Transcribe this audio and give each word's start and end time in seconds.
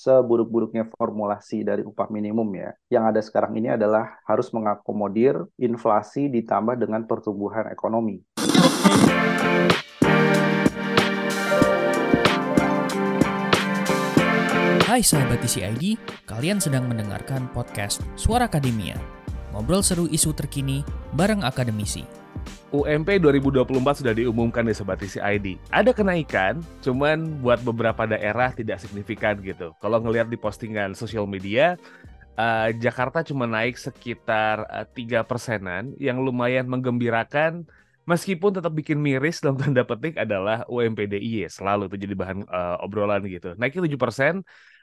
seburuk-buruknya 0.00 0.88
formulasi 0.94 1.64
dari 1.64 1.82
upah 1.84 2.08
minimum 2.08 2.48
ya, 2.56 2.70
yang 2.88 3.04
ada 3.08 3.20
sekarang 3.20 3.56
ini 3.56 3.72
adalah 3.72 4.20
harus 4.24 4.48
mengakomodir 4.52 5.44
inflasi 5.60 6.28
ditambah 6.32 6.76
dengan 6.80 7.04
pertumbuhan 7.04 7.68
ekonomi. 7.68 8.22
Hai 14.84 15.02
sahabat 15.02 15.42
TCID, 15.42 15.98
kalian 16.22 16.62
sedang 16.62 16.86
mendengarkan 16.86 17.50
podcast 17.50 17.98
Suara 18.14 18.46
Akademia. 18.46 18.94
Ngobrol 19.50 19.82
seru 19.82 20.06
isu 20.06 20.30
terkini 20.38 20.86
bareng 21.18 21.42
akademisi. 21.42 22.23
UMP 22.74 23.22
2024 23.22 24.02
sudah 24.02 24.14
diumumkan 24.16 24.66
di 24.66 24.74
Sobat 24.74 24.98
ID. 24.98 25.60
Ada 25.70 25.94
kenaikan, 25.94 26.58
cuman 26.82 27.38
buat 27.38 27.62
beberapa 27.62 28.02
daerah 28.08 28.50
tidak 28.50 28.82
signifikan 28.82 29.38
gitu. 29.40 29.70
Kalau 29.78 30.02
ngelihat 30.02 30.26
di 30.26 30.34
postingan 30.34 30.98
sosial 30.98 31.30
media, 31.30 31.78
uh, 32.34 32.74
Jakarta 32.74 33.22
cuma 33.22 33.46
naik 33.46 33.78
sekitar 33.78 34.66
uh, 34.66 34.86
3 34.90 35.22
persenan, 35.22 35.94
yang 36.02 36.18
lumayan 36.18 36.66
menggembirakan, 36.66 37.62
meskipun 38.10 38.58
tetap 38.58 38.74
bikin 38.74 38.98
miris 38.98 39.38
dalam 39.38 39.54
tanda 39.54 39.86
petik 39.86 40.18
adalah 40.18 40.66
UMP 40.66 41.06
DIY, 41.06 41.46
selalu 41.48 41.86
itu 41.86 41.96
jadi 42.10 42.14
bahan 42.18 42.38
uh, 42.50 42.82
obrolan 42.82 43.22
gitu. 43.30 43.54
Naiknya 43.54 43.86
7 43.86 43.94
persen, 44.02 44.34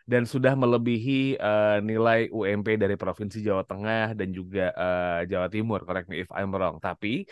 dan 0.08 0.23
sudah 0.26 0.54
melebihi 0.58 1.38
uh, 1.38 1.78
nilai 1.82 2.30
UMP 2.30 2.78
dari 2.78 2.96
Provinsi 2.98 3.42
Jawa 3.42 3.64
Tengah 3.66 4.18
dan 4.18 4.30
juga 4.34 4.73
uh, 4.73 5.20
Jawa 5.26 5.48
Timur, 5.48 5.86
correct 5.86 6.08
me 6.09 6.22
if 6.23 6.30
I'm 6.34 6.52
wrong. 6.54 6.82
Tapi 6.82 7.26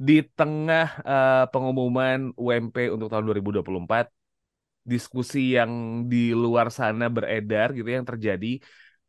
di 0.00 0.24
tengah 0.24 0.86
uh, 1.04 1.44
pengumuman 1.52 2.32
UMP 2.32 2.88
untuk 2.88 3.12
tahun 3.12 3.24
2024 3.28 4.08
diskusi 4.80 5.54
yang 5.60 6.04
di 6.08 6.32
luar 6.32 6.72
sana 6.72 7.12
beredar 7.12 7.76
gitu 7.76 7.88
yang 7.88 8.08
terjadi 8.08 8.58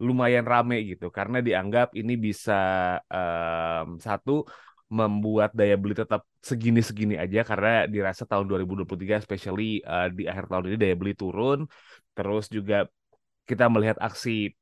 lumayan 0.02 0.44
rame 0.44 0.84
gitu. 0.84 1.08
Karena 1.14 1.40
dianggap 1.40 1.96
ini 1.96 2.20
bisa 2.20 2.60
um, 3.08 4.02
satu 4.02 4.44
membuat 4.92 5.56
daya 5.56 5.80
beli 5.80 5.96
tetap 5.96 6.28
segini-segini 6.44 7.16
aja. 7.16 7.48
Karena 7.48 7.88
dirasa 7.88 8.28
tahun 8.28 8.52
2023 8.52 9.24
especially 9.24 9.80
uh, 9.88 10.12
di 10.12 10.28
akhir 10.28 10.52
tahun 10.52 10.76
ini 10.76 10.78
daya 10.82 10.96
beli 11.00 11.14
turun. 11.16 11.70
Terus 12.12 12.52
juga 12.52 12.84
kita 13.52 13.66
melihat 13.74 13.98
aksi 14.00 14.56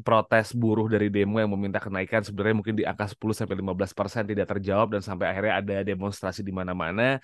protes 0.00 0.56
buruh 0.56 0.88
dari 0.88 1.12
demo 1.12 1.36
yang 1.36 1.52
meminta 1.52 1.76
kenaikan 1.76 2.24
sebenarnya 2.24 2.56
mungkin 2.56 2.76
di 2.80 2.84
angka 2.88 3.12
10 3.12 3.36
sampai 3.36 3.56
15 3.60 3.92
persen 3.92 4.24
tidak 4.24 4.48
terjawab 4.48 4.88
dan 4.96 5.02
sampai 5.04 5.28
akhirnya 5.28 5.54
ada 5.60 5.76
demonstrasi 5.84 6.40
di 6.40 6.48
mana-mana 6.48 7.20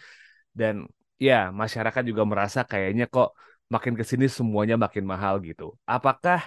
dan 0.52 0.84
ya 1.16 1.48
masyarakat 1.48 2.02
juga 2.04 2.22
merasa 2.28 2.60
kayaknya 2.68 3.08
kok 3.08 3.32
makin 3.72 3.96
ke 3.96 4.04
sini 4.04 4.28
semuanya 4.28 4.76
makin 4.76 5.04
mahal 5.04 5.40
gitu. 5.44 5.76
Apakah 5.84 6.44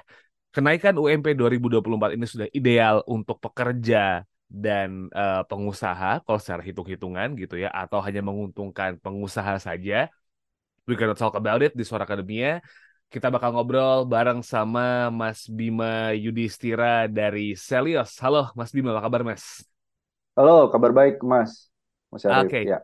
kenaikan 0.53 0.93
UMP 0.97 1.33
2024 1.33 2.17
ini 2.17 2.25
sudah 2.29 2.47
ideal 2.53 3.01
untuk 3.09 3.37
pekerja 3.41 4.25
dan 4.51 5.07
uh, 5.15 5.41
pengusaha 5.47 6.21
kalau 6.27 6.39
secara 6.41 6.61
hitung-hitungan 6.61 7.33
gitu 7.39 7.55
ya 7.55 7.69
atau 7.71 7.97
hanya 8.05 8.21
menguntungkan 8.25 8.97
pengusaha 9.01 9.57
saja? 9.57 10.09
We 10.85 10.97
cannot 10.97 11.17
talk 11.17 11.37
about 11.37 11.61
it 11.61 11.77
di 11.77 11.85
Suara 11.85 12.09
Akademia 12.09 12.61
kita 13.11 13.27
bakal 13.27 13.51
ngobrol 13.51 14.07
bareng 14.07 14.39
sama 14.39 15.11
Mas 15.11 15.43
Bima 15.51 16.15
Yudhistira 16.15 17.11
dari 17.11 17.59
Selios. 17.59 18.15
Halo 18.23 18.55
Mas 18.55 18.71
Bima, 18.71 18.95
apa 18.95 19.03
kabar 19.03 19.27
Mas? 19.27 19.67
Halo, 20.31 20.71
kabar 20.71 20.95
baik 20.95 21.19
Mas. 21.19 21.67
Mas 22.07 22.23
Oke. 22.23 22.47
Okay. 22.47 22.63
Ya. 22.71 22.79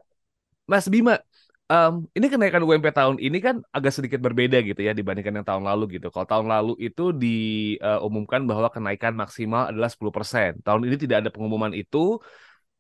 Mas 0.68 0.84
Bima, 0.92 1.24
um, 1.72 2.04
ini 2.12 2.28
kenaikan 2.28 2.60
UMP 2.60 2.92
tahun 2.92 3.24
ini 3.24 3.40
kan 3.40 3.64
agak 3.72 3.96
sedikit 3.96 4.20
berbeda 4.20 4.60
gitu 4.68 4.84
ya 4.84 4.92
dibandingkan 4.92 5.32
yang 5.32 5.48
tahun 5.48 5.64
lalu 5.64 5.96
gitu. 5.96 6.12
Kalau 6.12 6.28
tahun 6.28 6.52
lalu 6.52 6.76
itu 6.84 7.16
diumumkan 7.16 8.44
bahwa 8.44 8.68
kenaikan 8.68 9.16
maksimal 9.16 9.72
adalah 9.72 9.88
10%. 9.88 10.60
Tahun 10.60 10.84
ini 10.84 11.00
tidak 11.00 11.24
ada 11.24 11.30
pengumuman 11.32 11.72
itu, 11.72 12.20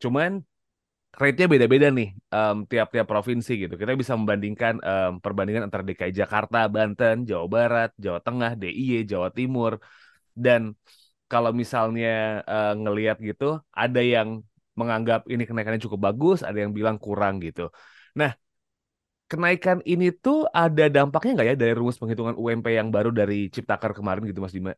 cuman 0.03 0.43
rate-nya 1.17 1.49
beda-beda 1.49 1.89
nih 1.89 2.13
um, 2.29 2.63
tiap-tiap 2.69 3.09
provinsi 3.09 3.51
gitu. 3.65 3.73
Kita 3.73 3.97
bisa 3.97 4.13
membandingkan 4.13 4.77
um, 4.77 5.11
perbandingan 5.17 5.65
antara 5.65 5.81
DKI 5.81 6.13
Jakarta, 6.13 6.69
Banten, 6.69 7.25
Jawa 7.25 7.45
Barat, 7.49 7.89
Jawa 7.97 8.21
Tengah, 8.21 8.53
DIY, 8.53 9.09
Jawa 9.09 9.33
Timur. 9.33 9.81
Dan 10.29 10.77
kalau 11.25 11.49
misalnya 11.51 12.45
uh, 12.45 12.73
ngelihat 12.77 13.17
gitu, 13.17 13.57
ada 13.73 13.99
yang 13.99 14.45
menganggap 14.77 15.25
ini 15.25 15.43
kenaikannya 15.49 15.81
cukup 15.81 16.13
bagus, 16.13 16.45
ada 16.45 16.61
yang 16.61 16.69
bilang 16.69 17.01
kurang 17.01 17.41
gitu. 17.41 17.73
Nah, 18.13 18.37
kenaikan 19.25 19.81
ini 19.89 20.13
tuh 20.13 20.45
ada 20.53 20.85
dampaknya 20.85 21.33
nggak 21.33 21.47
ya 21.49 21.55
dari 21.57 21.73
rumus 21.73 21.97
penghitungan 21.97 22.37
UMP 22.37 22.69
yang 22.69 22.93
baru 22.93 23.09
dari 23.09 23.49
Ciptaker 23.49 23.97
kemarin 23.97 24.29
gitu 24.29 24.37
Mas 24.37 24.53
Dima? 24.53 24.77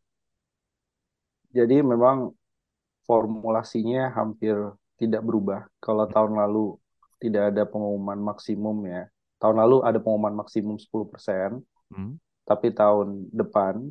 Jadi 1.52 1.84
memang 1.84 2.32
formulasinya 3.04 4.08
hampir 4.16 4.56
tidak 5.00 5.24
berubah. 5.24 5.66
Kalau 5.80 6.06
tahun 6.06 6.36
lalu 6.36 6.76
tidak 7.24 7.56
ada 7.56 7.64
pengumuman 7.64 8.20
maksimum 8.20 8.84
ya. 8.86 9.08
Tahun 9.40 9.56
lalu 9.56 9.88
ada 9.88 9.98
pengumuman 10.04 10.44
maksimum 10.44 10.76
10%, 10.76 11.64
hmm. 11.96 12.20
tapi 12.44 12.76
tahun 12.76 13.32
depan 13.32 13.88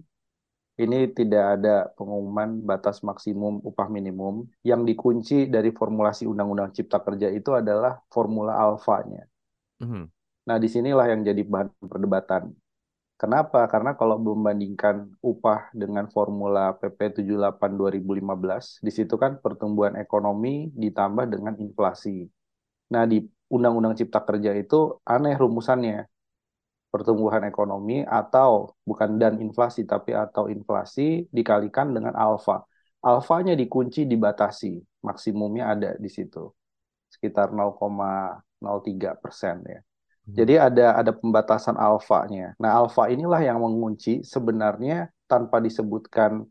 ini 0.78 1.10
tidak 1.10 1.58
ada 1.58 1.90
pengumuman 1.96 2.62
batas 2.62 3.00
maksimum 3.02 3.64
upah 3.64 3.88
minimum. 3.90 4.46
Yang 4.62 4.94
dikunci 4.94 5.38
dari 5.48 5.72
formulasi 5.72 6.28
Undang-Undang 6.28 6.76
Cipta 6.76 7.00
Kerja 7.00 7.32
itu 7.32 7.50
adalah 7.56 7.98
formula 8.12 8.54
alfanya. 8.60 9.26
Hmm. 9.82 10.06
Nah, 10.46 10.56
di 10.60 10.68
sinilah 10.70 11.10
yang 11.10 11.26
jadi 11.26 11.42
bahan 11.42 11.68
perdebatan. 11.82 12.52
Kenapa? 13.18 13.66
Karena 13.66 13.98
kalau 13.98 14.14
membandingkan 14.22 15.10
upah 15.18 15.74
dengan 15.74 16.06
formula 16.06 16.70
PP 16.78 17.18
78 17.18 17.74
2015, 17.74 18.78
di 18.78 18.94
situ 18.94 19.18
kan 19.18 19.42
pertumbuhan 19.42 19.98
ekonomi 19.98 20.70
ditambah 20.70 21.26
dengan 21.26 21.58
inflasi. 21.58 22.30
Nah, 22.94 23.10
di 23.10 23.18
Undang-Undang 23.50 23.98
Cipta 23.98 24.22
Kerja 24.22 24.54
itu 24.54 25.02
aneh 25.02 25.34
rumusannya. 25.34 26.06
Pertumbuhan 26.94 27.42
ekonomi 27.42 28.06
atau 28.06 28.72
bukan 28.86 29.18
dan 29.18 29.42
inflasi 29.42 29.82
tapi 29.82 30.14
atau 30.14 30.46
inflasi 30.46 31.26
dikalikan 31.34 31.90
dengan 31.90 32.14
alfa. 32.14 32.62
Alfanya 33.02 33.58
dikunci 33.58 34.06
dibatasi, 34.06 34.78
maksimumnya 35.02 35.74
ada 35.74 35.90
di 35.98 36.06
situ. 36.06 36.54
Sekitar 37.10 37.50
0,03 37.50 39.18
persen 39.18 39.58
ya. 39.66 39.82
Jadi 40.28 40.60
ada 40.60 41.00
ada 41.00 41.12
pembatasan 41.16 41.80
alfanya. 41.80 42.52
Nah, 42.60 42.76
alfa 42.76 43.08
inilah 43.08 43.40
yang 43.40 43.64
mengunci 43.64 44.20
sebenarnya 44.20 45.08
tanpa 45.24 45.56
disebutkan 45.56 46.44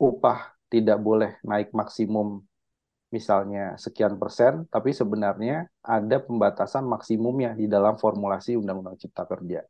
upah 0.00 0.56
tidak 0.72 0.96
boleh 0.96 1.36
naik 1.44 1.76
maksimum 1.76 2.40
misalnya 3.12 3.76
sekian 3.76 4.16
persen, 4.16 4.64
tapi 4.72 4.96
sebenarnya 4.96 5.68
ada 5.84 6.16
pembatasan 6.24 6.88
maksimumnya 6.88 7.52
di 7.52 7.68
dalam 7.68 8.00
formulasi 8.00 8.56
Undang-Undang 8.56 8.96
Cipta 8.96 9.28
Kerja. 9.28 9.60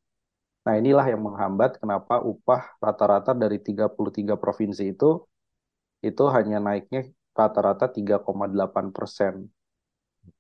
Nah, 0.63 0.79
inilah 0.79 1.11
yang 1.11 1.27
menghambat 1.27 1.83
kenapa 1.83 2.23
upah 2.23 2.79
rata-rata 2.79 3.35
dari 3.35 3.59
33 3.59 4.39
provinsi 4.39 4.95
itu 4.95 5.19
itu 6.07 6.25
hanya 6.31 6.63
naiknya 6.63 7.11
rata-rata 7.35 7.91
3,8 7.91 8.95
persen 8.95 9.51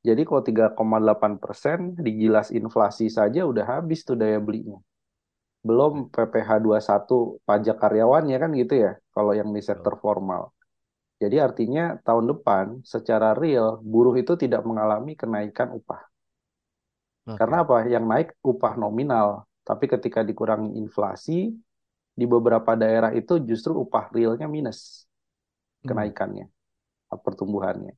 jadi 0.03 0.22
kalau 0.26 0.43
3,8 0.43 1.38
persen 1.38 1.78
digilas 1.94 2.50
inflasi 2.50 3.06
saja 3.06 3.47
udah 3.47 3.78
habis 3.78 4.03
tuh 4.03 4.19
daya 4.19 4.38
belinya. 4.43 4.78
Belum 5.62 6.10
PPh 6.10 6.59
21 6.59 7.38
pajak 7.47 7.76
karyawannya 7.78 8.37
kan 8.38 8.50
gitu 8.59 8.75
ya, 8.82 8.92
kalau 9.15 9.31
yang 9.31 9.54
di 9.54 9.62
sektor 9.62 9.94
formal. 10.03 10.50
Jadi 11.22 11.38
artinya 11.38 11.94
tahun 12.03 12.34
depan 12.34 12.82
secara 12.82 13.31
real 13.38 13.78
buruh 13.78 14.19
itu 14.19 14.34
tidak 14.34 14.66
mengalami 14.66 15.15
kenaikan 15.15 15.71
upah. 15.71 16.03
Okay. 17.22 17.38
Karena 17.38 17.62
apa? 17.62 17.87
Yang 17.87 18.04
naik 18.10 18.28
upah 18.42 18.75
nominal, 18.75 19.47
tapi 19.62 19.87
ketika 19.87 20.26
dikurangi 20.26 20.75
inflasi 20.75 21.54
di 22.10 22.26
beberapa 22.26 22.75
daerah 22.75 23.15
itu 23.15 23.39
justru 23.47 23.78
upah 23.78 24.10
realnya 24.10 24.51
minus 24.51 25.06
hmm. 25.86 25.95
kenaikannya, 25.95 26.51
hmm. 26.51 27.18
pertumbuhannya. 27.22 27.95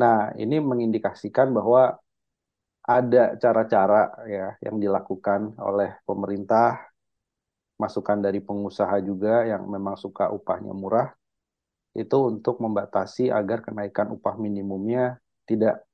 Nah, 0.00 0.32
ini 0.42 0.56
mengindikasikan 0.60 1.52
bahwa 1.52 2.00
ada 2.82 3.38
cara-cara 3.38 4.10
ya 4.26 4.46
yang 4.64 4.76
dilakukan 4.82 5.54
oleh 5.60 5.94
pemerintah, 6.08 6.82
masukan 7.78 8.18
dari 8.22 8.40
pengusaha 8.42 8.96
juga 9.02 9.46
yang 9.46 9.66
memang 9.66 9.94
suka 9.98 10.30
upahnya 10.30 10.74
murah, 10.74 11.14
itu 11.92 12.16
untuk 12.30 12.58
membatasi 12.64 13.28
agar 13.28 13.60
kenaikan 13.66 14.08
upah 14.16 14.34
minimumnya 14.40 15.20
tidak 15.44 15.84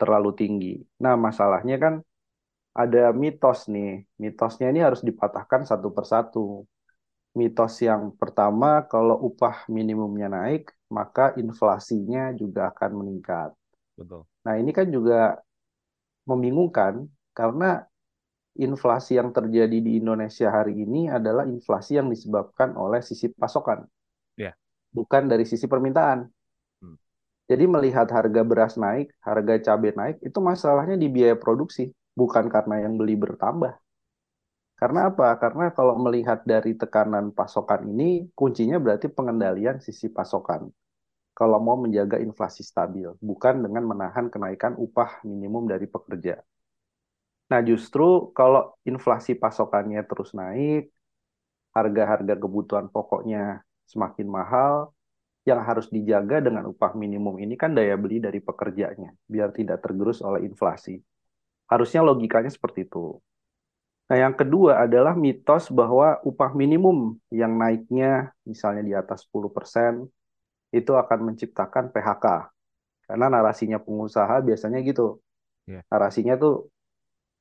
terlalu 0.00 0.30
tinggi. 0.34 0.74
Nah, 1.02 1.14
masalahnya 1.14 1.76
kan 1.78 1.94
ada 2.72 3.12
mitos 3.12 3.68
nih. 3.68 4.08
Mitosnya 4.16 4.72
ini 4.72 4.80
harus 4.80 5.04
dipatahkan 5.04 5.68
satu 5.68 5.88
persatu. 5.92 6.64
Mitos 7.36 7.80
yang 7.80 8.12
pertama, 8.20 8.84
kalau 8.92 9.16
upah 9.28 9.64
minimumnya 9.68 10.28
naik, 10.28 10.68
maka 10.92 11.32
inflasinya 11.40 12.36
juga 12.36 12.68
akan 12.72 12.90
meningkat. 13.00 13.50
Betul. 13.96 14.28
Nah, 14.44 14.54
ini 14.60 14.70
kan 14.76 14.86
juga 14.92 15.40
membingungkan 16.28 17.06
karena 17.32 17.82
inflasi 18.56 19.16
yang 19.16 19.32
terjadi 19.32 19.78
di 19.80 19.92
Indonesia 20.00 20.52
hari 20.52 20.76
ini 20.84 21.08
adalah 21.08 21.48
inflasi 21.48 21.96
yang 21.96 22.08
disebabkan 22.12 22.76
oleh 22.76 23.00
sisi 23.00 23.32
pasokan, 23.32 23.88
Ya. 24.36 24.52
bukan 24.92 25.24
dari 25.32 25.48
sisi 25.48 25.64
permintaan. 25.64 26.28
Hmm. 26.84 26.96
Jadi 27.48 27.64
melihat 27.64 28.08
harga 28.12 28.42
beras 28.44 28.74
naik, 28.76 29.08
harga 29.24 29.54
cabai 29.72 29.92
naik, 29.96 30.16
itu 30.20 30.38
masalahnya 30.44 30.96
di 31.00 31.08
biaya 31.08 31.36
produksi, 31.36 31.88
bukan 32.12 32.52
karena 32.52 32.84
yang 32.84 33.00
beli 33.00 33.16
bertambah. 33.16 33.72
Karena 34.76 35.00
apa? 35.14 35.28
Karena 35.38 35.70
kalau 35.72 35.94
melihat 35.96 36.42
dari 36.44 36.74
tekanan 36.76 37.30
pasokan 37.32 37.86
ini, 37.88 38.28
kuncinya 38.34 38.76
berarti 38.82 39.06
pengendalian 39.08 39.78
sisi 39.80 40.10
pasokan. 40.10 40.68
Kalau 41.32 41.58
mau 41.58 41.80
menjaga 41.80 42.20
inflasi 42.20 42.60
stabil, 42.60 43.08
bukan 43.18 43.64
dengan 43.64 43.88
menahan 43.88 44.28
kenaikan 44.28 44.76
upah 44.76 45.24
minimum 45.24 45.64
dari 45.64 45.88
pekerja. 45.88 46.44
Nah, 47.48 47.60
justru 47.64 48.32
kalau 48.36 48.76
inflasi 48.84 49.32
pasokannya 49.36 50.00
terus 50.04 50.36
naik, 50.36 50.92
harga-harga 51.72 52.34
kebutuhan 52.36 52.88
pokoknya 52.92 53.64
semakin 53.88 54.28
mahal, 54.28 54.92
yang 55.42 55.58
harus 55.64 55.90
dijaga 55.90 56.38
dengan 56.38 56.70
upah 56.70 56.94
minimum 56.94 57.34
ini 57.42 57.58
kan 57.58 57.74
daya 57.74 57.98
beli 57.98 58.22
dari 58.22 58.38
pekerjanya, 58.38 59.10
biar 59.26 59.50
tidak 59.50 59.82
tergerus 59.82 60.22
oleh 60.22 60.46
inflasi. 60.46 61.02
Harusnya 61.66 62.04
logikanya 62.04 62.52
seperti 62.52 62.86
itu. 62.86 63.18
Nah, 64.06 64.16
yang 64.28 64.36
kedua 64.36 64.84
adalah 64.84 65.16
mitos 65.16 65.72
bahwa 65.72 66.20
upah 66.22 66.52
minimum 66.52 67.16
yang 67.32 67.56
naiknya 67.56 68.30
misalnya 68.44 68.82
di 68.84 68.92
atas 68.92 69.24
10% 69.26 70.04
itu 70.72 70.92
akan 70.96 71.32
menciptakan 71.32 71.92
PHK. 71.92 72.48
Karena 73.06 73.26
narasinya 73.28 73.76
pengusaha 73.76 74.40
biasanya 74.40 74.80
gitu. 74.80 75.20
Yeah. 75.68 75.84
Narasinya 75.92 76.40
tuh 76.40 76.72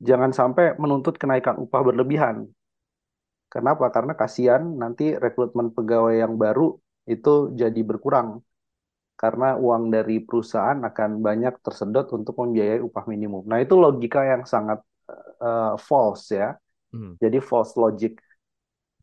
jangan 0.04 0.36
sampai 0.36 0.75
menuntut 0.75 1.16
kenaikan 1.16 1.56
upah 1.57 1.81
berlebihan. 1.81 2.51
Kenapa? 3.48 3.88
Karena 3.92 4.13
kasihan 4.16 4.63
nanti 4.63 5.16
rekrutmen 5.16 5.72
pegawai 5.72 6.16
yang 6.19 6.36
baru 6.36 6.75
itu 7.07 7.56
jadi 7.56 7.81
berkurang. 7.83 8.44
Karena 9.16 9.54
uang 9.54 9.94
dari 9.94 10.18
perusahaan 10.24 10.81
akan 10.81 11.22
banyak 11.22 11.62
tersedot 11.62 12.10
untuk 12.16 12.36
membiayai 12.42 12.81
upah 12.81 13.06
minimum. 13.06 13.45
Nah, 13.45 13.62
itu 13.62 13.78
logika 13.78 14.25
yang 14.25 14.50
sangat 14.50 14.81
uh, 15.39 15.78
false 15.78 16.33
ya. 16.33 16.57
Hmm. 16.89 17.16
Jadi 17.22 17.38
false 17.38 17.78
logic. 17.78 18.18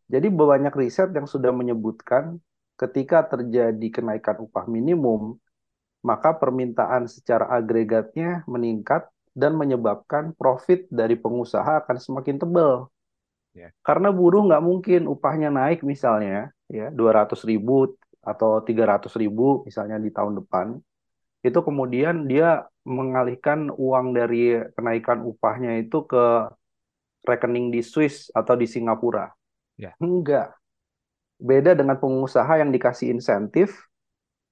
Jadi 0.09 0.27
banyak 0.33 0.73
riset 0.73 1.13
yang 1.13 1.29
sudah 1.29 1.53
menyebutkan 1.53 2.41
ketika 2.79 3.27
terjadi 3.27 3.89
kenaikan 3.91 4.39
upah 4.39 4.71
minimum, 4.71 5.37
maka 6.01 6.31
permintaan 6.33 7.11
secara 7.11 7.51
agregatnya 7.51 8.47
meningkat 8.47 9.11
dan 9.35 9.59
menyebabkan 9.59 10.33
profit 10.39 10.87
dari 10.89 11.19
pengusaha 11.19 11.83
akan 11.85 11.99
semakin 11.99 12.39
tebal. 12.39 12.89
Yeah. 13.55 13.75
Karena 13.83 14.15
buruh 14.15 14.47
nggak 14.47 14.63
mungkin 14.63 15.11
upahnya 15.11 15.51
naik 15.51 15.83
misalnya 15.83 16.55
ya 16.71 16.95
200 16.95 17.43
ribu 17.43 17.99
atau 18.23 18.63
300 18.63 19.11
ribu 19.19 19.67
misalnya 19.67 19.99
di 19.99 20.11
tahun 20.15 20.43
depan, 20.43 20.79
itu 21.43 21.59
kemudian 21.63 22.27
dia 22.27 22.67
mengalihkan 22.83 23.71
uang 23.71 24.15
dari 24.15 24.59
kenaikan 24.75 25.23
upahnya 25.23 25.79
itu 25.79 26.03
ke 26.07 26.51
rekening 27.27 27.71
di 27.71 27.81
Swiss 27.83 28.31
atau 28.35 28.59
di 28.59 28.67
Singapura. 28.67 29.31
Ya. 29.79 29.95
Enggak. 30.03 30.58
Beda 31.39 31.73
dengan 31.79 31.97
pengusaha 32.03 32.59
yang 32.59 32.75
dikasih 32.75 33.15
insentif, 33.15 33.87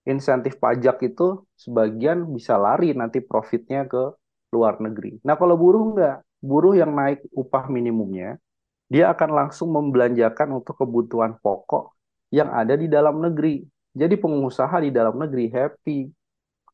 insentif 0.06 0.54
pajak 0.62 1.02
itu 1.02 1.42
sebagian 1.58 2.22
bisa 2.30 2.54
lari 2.54 2.94
nanti 2.94 3.18
profitnya 3.18 3.90
ke 3.90 4.14
luar 4.54 4.78
negeri. 4.78 5.18
Nah 5.26 5.34
kalau 5.34 5.58
buruh 5.58 5.82
enggak, 5.82 6.22
buruh 6.38 6.78
yang 6.78 6.94
naik 6.94 7.26
upah 7.34 7.66
minimumnya, 7.66 8.38
dia 8.86 9.10
akan 9.10 9.30
langsung 9.34 9.74
membelanjakan 9.74 10.62
untuk 10.62 10.78
kebutuhan 10.78 11.34
pokok 11.42 11.90
yang 12.30 12.54
ada 12.54 12.78
di 12.78 12.86
dalam 12.86 13.18
negeri. 13.18 13.66
Jadi 13.96 14.14
pengusaha 14.14 14.76
di 14.78 14.94
dalam 14.94 15.18
negeri 15.18 15.50
happy 15.50 15.98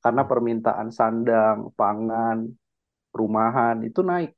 karena 0.02 0.22
permintaan 0.28 0.92
sandang, 0.92 1.72
pangan, 1.72 2.52
rumahan 3.16 3.80
itu 3.86 4.04
naik 4.04 4.36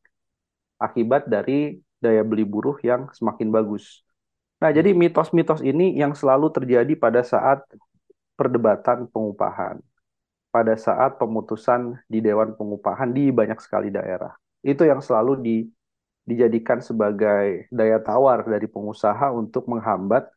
akibat 0.79 1.26
dari 1.26 1.81
daya 1.99 2.21
beli 2.23 2.44
buruh 2.44 2.76
yang 2.85 3.09
semakin 3.11 3.49
bagus. 3.50 4.03
Nah, 4.62 4.70
jadi 4.70 4.94
mitos-mitos 4.94 5.60
ini 5.60 5.98
yang 5.98 6.14
selalu 6.14 6.48
terjadi 6.54 6.94
pada 6.96 7.20
saat 7.26 7.62
perdebatan 8.34 9.06
pengupahan, 9.10 9.78
pada 10.50 10.74
saat 10.78 11.18
pemutusan 11.18 11.98
di 12.06 12.22
Dewan 12.22 12.54
Pengupahan 12.54 13.10
di 13.10 13.30
banyak 13.34 13.58
sekali 13.58 13.90
daerah. 13.90 14.34
Itu 14.64 14.86
yang 14.86 15.04
selalu 15.04 15.32
di, 15.42 15.56
dijadikan 16.24 16.80
sebagai 16.80 17.68
daya 17.68 18.00
tawar 18.00 18.46
dari 18.48 18.64
pengusaha 18.64 19.34
untuk 19.34 19.68
menghambat 19.68 20.30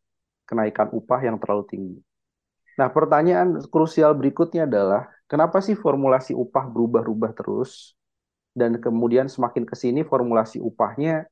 kenaikan 0.44 0.92
upah 0.92 1.22
yang 1.24 1.38
terlalu 1.40 1.64
tinggi. 1.70 1.98
Nah, 2.78 2.94
pertanyaan 2.94 3.58
krusial 3.74 4.14
berikutnya 4.14 4.70
adalah, 4.70 5.10
kenapa 5.26 5.64
sih 5.66 5.74
formulasi 5.74 6.38
upah 6.38 6.70
berubah-ubah 6.70 7.32
terus? 7.34 7.98
Dan 8.54 8.78
kemudian 8.82 9.30
semakin 9.30 9.66
ke 9.66 9.74
sini 9.78 10.02
formulasi 10.06 10.62
upahnya 10.62 11.26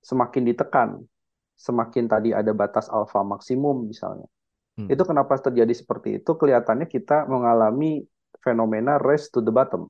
semakin 0.00 0.42
ditekan. 0.44 0.90
Semakin 1.56 2.04
tadi 2.06 2.36
ada 2.36 2.52
batas 2.52 2.86
alfa 2.92 3.24
maksimum 3.24 3.88
misalnya. 3.88 4.28
Hmm. 4.76 4.92
Itu 4.92 5.08
kenapa 5.08 5.40
terjadi 5.40 5.72
seperti 5.72 6.20
itu? 6.20 6.30
Kelihatannya 6.36 6.84
kita 6.84 7.24
mengalami 7.26 8.04
fenomena 8.44 9.00
race 9.00 9.32
to 9.32 9.40
the 9.40 9.50
bottom. 9.50 9.88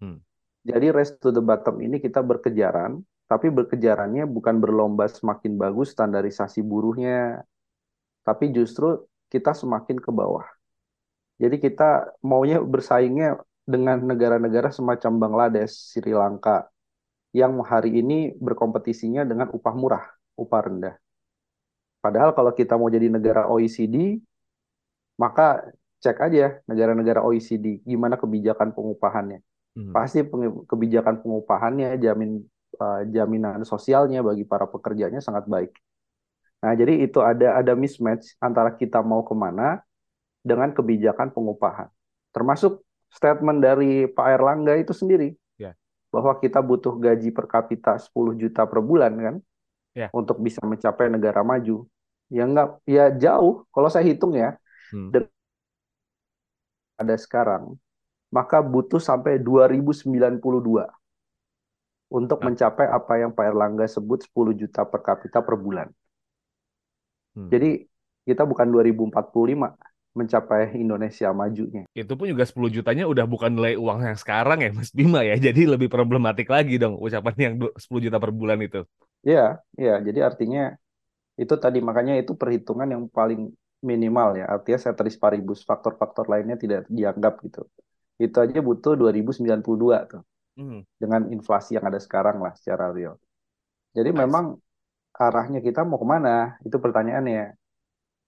Hmm. 0.00 0.24
Jadi 0.64 0.88
race 0.88 1.12
to 1.20 1.28
the 1.28 1.44
bottom 1.44 1.76
ini 1.84 2.00
kita 2.00 2.24
berkejaran, 2.24 3.04
tapi 3.28 3.52
berkejarannya 3.52 4.24
bukan 4.24 4.64
berlomba 4.64 5.04
semakin 5.12 5.60
bagus 5.60 5.92
standarisasi 5.92 6.64
buruhnya, 6.64 7.44
tapi 8.24 8.48
justru 8.48 9.04
kita 9.28 9.52
semakin 9.52 10.00
ke 10.00 10.08
bawah. 10.08 10.48
Jadi 11.36 11.60
kita 11.60 12.16
maunya 12.24 12.64
bersaingnya 12.64 13.44
dengan 13.68 14.00
negara-negara 14.00 14.72
semacam 14.72 15.12
Bangladesh, 15.20 15.92
Sri 15.92 16.16
Lanka, 16.16 16.68
yang 17.34 17.58
hari 17.66 18.00
ini 18.00 18.32
berkompetisinya 18.38 19.26
dengan 19.26 19.50
upah 19.50 19.74
murah, 19.74 20.04
upah 20.34 20.62
rendah. 20.66 20.94
Padahal 22.04 22.36
kalau 22.36 22.52
kita 22.52 22.76
mau 22.76 22.92
jadi 22.92 23.08
negara 23.08 23.48
OECD, 23.48 24.20
maka 25.16 25.72
cek 26.04 26.20
aja 26.20 26.60
negara-negara 26.68 27.24
OECD 27.24 27.80
gimana 27.80 28.20
kebijakan 28.20 28.76
pengupahannya. 28.76 29.40
Hmm. 29.74 29.90
Pasti 29.90 30.20
kebijakan 30.68 31.24
pengupahannya, 31.24 31.96
jamin 31.96 32.44
uh, 32.76 33.02
jaminan 33.08 33.64
sosialnya 33.64 34.20
bagi 34.20 34.44
para 34.44 34.68
pekerjanya 34.68 35.24
sangat 35.24 35.48
baik. 35.48 35.72
Nah, 36.60 36.72
jadi 36.76 37.04
itu 37.04 37.20
ada 37.20 37.60
ada 37.60 37.72
mismatch 37.76 38.36
antara 38.40 38.72
kita 38.72 39.00
mau 39.00 39.24
ke 39.24 39.32
mana 39.32 39.80
dengan 40.44 40.72
kebijakan 40.76 41.32
pengupahan. 41.32 41.88
Termasuk 42.36 42.84
statement 43.08 43.64
dari 43.64 44.10
Pak 44.10 44.26
Erlangga 44.28 44.76
itu 44.76 44.92
sendiri 44.92 45.32
yeah. 45.56 45.72
bahwa 46.12 46.36
kita 46.36 46.60
butuh 46.60 46.96
gaji 47.00 47.30
per 47.32 47.46
kapita 47.48 47.96
10 47.96 48.40
juta 48.40 48.66
per 48.68 48.80
bulan 48.84 49.12
kan 49.16 49.36
yeah. 49.94 50.10
untuk 50.12 50.42
bisa 50.42 50.60
mencapai 50.66 51.08
negara 51.08 51.40
maju. 51.40 51.86
Ya 52.28 52.44
enggak 52.44 52.82
ya 52.84 53.14
jauh 53.14 53.64
kalau 53.70 53.88
saya 53.88 54.04
hitung 54.04 54.34
ya. 54.34 54.58
Hmm. 54.92 55.10
Ada 56.98 57.18
sekarang 57.18 57.78
maka 58.34 58.58
butuh 58.58 58.98
sampai 58.98 59.38
2092 59.38 60.42
untuk 62.10 62.38
nah. 62.42 62.44
mencapai 62.50 62.86
apa 62.90 63.12
yang 63.22 63.30
Pak 63.30 63.46
Erlangga 63.46 63.86
sebut 63.86 64.26
10 64.26 64.58
juta 64.58 64.82
per 64.82 65.00
kapita 65.06 65.38
per 65.38 65.54
bulan. 65.54 65.86
Hmm. 67.38 67.46
Jadi 67.46 67.86
kita 68.26 68.42
bukan 68.42 68.66
2045 68.74 69.14
mencapai 70.14 70.78
Indonesia 70.78 71.30
majunya. 71.30 71.86
Itu 71.94 72.18
pun 72.18 72.26
juga 72.26 72.42
10 72.46 72.74
jutanya 72.74 73.06
udah 73.06 73.26
bukan 73.26 73.54
nilai 73.54 73.74
uang 73.78 74.02
yang 74.02 74.18
sekarang 74.18 74.62
ya 74.66 74.70
Mas 74.74 74.90
Bima 74.90 75.22
ya. 75.22 75.38
Jadi 75.38 75.70
lebih 75.70 75.86
problematik 75.86 76.50
lagi 76.50 76.78
dong 76.78 76.98
ucapan 76.98 77.34
yang 77.38 77.54
10 77.78 77.86
juta 78.02 78.18
per 78.18 78.34
bulan 78.34 78.58
itu. 78.62 78.82
Iya, 79.24 79.58
iya. 79.80 79.94
Jadi 80.06 80.20
artinya 80.20 80.62
itu 81.34 81.54
tadi 81.58 81.78
makanya 81.80 82.14
itu 82.20 82.32
perhitungan 82.36 82.88
yang 82.94 83.02
paling 83.08 83.50
minimal 83.84 84.28
ya. 84.40 84.46
Artinya 84.48 84.78
ceteris 84.80 85.16
paribus, 85.20 85.60
faktor-faktor 85.68 86.28
lainnya 86.32 86.56
tidak 86.60 86.86
dianggap 86.88 87.40
gitu. 87.44 87.66
Itu 88.20 88.36
aja 88.44 88.60
butuh 88.60 88.94
2092 88.94 89.98
tuh. 90.06 90.22
Hmm. 90.54 90.80
Dengan 91.00 91.26
inflasi 91.34 91.76
yang 91.76 91.84
ada 91.90 91.98
sekarang 91.98 92.38
lah 92.38 92.54
secara 92.54 92.94
real. 92.94 93.18
Jadi 93.96 94.10
nice. 94.14 94.20
memang 94.22 94.44
arahnya 95.14 95.60
kita 95.62 95.82
mau 95.82 95.98
ke 95.98 96.06
mana? 96.06 96.58
Itu 96.62 96.78
pertanyaannya. 96.78 97.44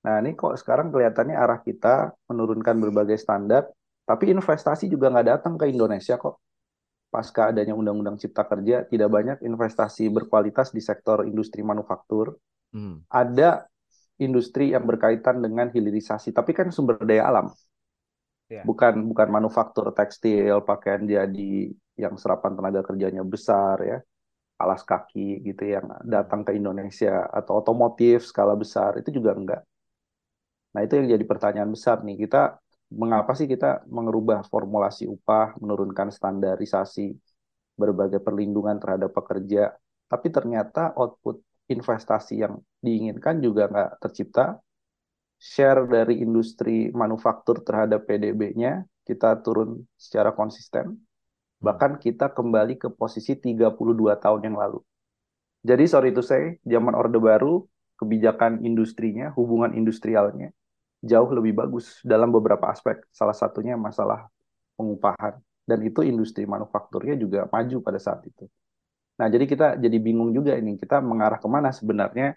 Nah, 0.06 0.16
ini 0.22 0.38
kok 0.38 0.54
sekarang 0.54 0.94
kelihatannya 0.94 1.34
arah 1.34 1.58
kita 1.58 2.14
menurunkan 2.30 2.78
berbagai 2.78 3.18
standar, 3.18 3.66
tapi 4.06 4.30
investasi 4.30 4.86
juga 4.86 5.10
nggak 5.10 5.26
datang 5.26 5.58
ke 5.58 5.66
Indonesia 5.66 6.14
kok. 6.14 6.38
Pasca 7.16 7.48
adanya 7.48 7.72
Undang-Undang 7.72 8.20
Cipta 8.20 8.44
Kerja, 8.44 8.84
tidak 8.84 9.08
banyak 9.08 9.38
investasi 9.40 10.12
berkualitas 10.12 10.68
di 10.76 10.84
sektor 10.84 11.24
industri 11.24 11.64
manufaktur. 11.64 12.36
Hmm. 12.76 13.08
Ada 13.08 13.64
industri 14.20 14.76
yang 14.76 14.84
berkaitan 14.84 15.40
dengan 15.40 15.72
hilirisasi, 15.72 16.36
tapi 16.36 16.52
kan 16.52 16.68
sumber 16.68 17.00
daya 17.08 17.24
alam. 17.24 17.48
Yeah. 18.52 18.68
Bukan 18.68 19.08
bukan 19.08 19.28
manufaktur 19.32 19.96
tekstil, 19.96 20.60
pakaian 20.68 21.08
jadi 21.08 21.72
yang 21.96 22.20
serapan 22.20 22.52
tenaga 22.52 22.84
kerjanya 22.84 23.24
besar 23.24 23.80
ya. 23.80 23.98
alas 24.56 24.88
kaki 24.88 25.44
gitu 25.44 25.68
yang 25.68 25.84
datang 26.00 26.40
ke 26.40 26.56
Indonesia 26.56 27.28
atau 27.28 27.60
otomotif 27.60 28.24
skala 28.24 28.56
besar 28.56 28.96
itu 28.96 29.12
juga 29.12 29.36
enggak. 29.36 29.62
Nah, 30.72 30.80
itu 30.80 30.96
yang 30.96 31.08
jadi 31.12 31.24
pertanyaan 31.28 31.72
besar 31.72 32.00
nih. 32.00 32.16
Kita 32.24 32.56
mengapa 32.90 33.34
sih 33.34 33.50
kita 33.50 33.82
mengubah 33.90 34.46
formulasi 34.46 35.10
upah, 35.10 35.58
menurunkan 35.58 36.14
standarisasi 36.14 37.16
berbagai 37.76 38.22
perlindungan 38.22 38.78
terhadap 38.78 39.12
pekerja, 39.12 39.74
tapi 40.06 40.30
ternyata 40.30 40.94
output 40.96 41.42
investasi 41.66 42.40
yang 42.40 42.62
diinginkan 42.78 43.42
juga 43.42 43.66
nggak 43.68 43.90
tercipta. 44.00 44.58
Share 45.36 45.84
dari 45.84 46.24
industri 46.24 46.88
manufaktur 46.96 47.60
terhadap 47.60 48.08
PDB-nya 48.08 48.88
kita 49.04 49.36
turun 49.44 49.84
secara 49.94 50.32
konsisten. 50.32 50.96
Bahkan 51.60 52.00
kita 52.00 52.32
kembali 52.32 52.80
ke 52.80 52.88
posisi 52.88 53.36
32 53.36 54.16
tahun 54.16 54.40
yang 54.48 54.56
lalu. 54.56 54.80
Jadi 55.60 55.84
sorry 55.84 56.10
to 56.16 56.24
say, 56.24 56.56
zaman 56.64 56.96
Orde 56.96 57.20
Baru, 57.20 57.68
kebijakan 58.00 58.64
industrinya, 58.64 59.32
hubungan 59.36 59.76
industrialnya, 59.76 60.56
jauh 61.06 61.30
lebih 61.32 61.54
bagus 61.54 62.02
dalam 62.02 62.34
beberapa 62.34 62.68
aspek. 62.68 63.00
Salah 63.14 63.32
satunya 63.32 63.78
masalah 63.78 64.26
pengupahan. 64.74 65.38
Dan 65.66 65.82
itu 65.82 66.02
industri 66.06 66.46
manufakturnya 66.46 67.18
juga 67.18 67.46
maju 67.50 67.76
pada 67.82 67.98
saat 67.98 68.22
itu. 68.26 68.46
Nah, 69.16 69.26
jadi 69.32 69.44
kita 69.48 69.66
jadi 69.80 69.98
bingung 69.98 70.30
juga 70.30 70.54
ini. 70.54 70.76
Kita 70.78 71.00
mengarah 71.00 71.40
ke 71.40 71.48
mana 71.48 71.72
sebenarnya 71.72 72.36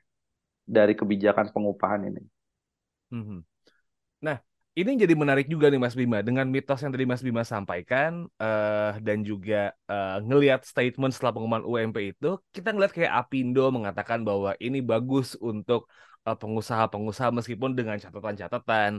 dari 0.63 0.93
kebijakan 0.93 1.49
pengupahan 1.49 2.01
ini. 2.09 2.23
Mhm. 3.09 3.41
Nah, 4.21 4.37
ini 4.77 4.95
jadi 4.95 5.11
menarik 5.17 5.49
juga 5.49 5.67
nih 5.67 5.81
Mas 5.81 5.97
Bima 5.97 6.21
dengan 6.21 6.45
mitos 6.47 6.79
yang 6.79 6.93
tadi 6.93 7.03
Mas 7.03 7.25
Bima 7.25 7.43
sampaikan 7.43 8.29
uh, 8.37 8.95
dan 9.01 9.25
juga 9.25 9.73
uh, 9.89 10.21
ngelihat 10.23 10.63
statement 10.63 11.11
setelah 11.11 11.35
pengumuman 11.35 11.65
UMP 11.65 12.15
itu 12.15 12.37
kita 12.53 12.71
ngelihat 12.71 12.93
kayak 12.93 13.13
Apindo 13.17 13.67
mengatakan 13.73 14.21
bahwa 14.21 14.53
ini 14.61 14.79
bagus 14.79 15.33
untuk 15.41 15.89
pengusaha-pengusaha 16.25 17.29
meskipun 17.37 17.71
dengan 17.77 17.97
catatan-catatan 18.03 18.91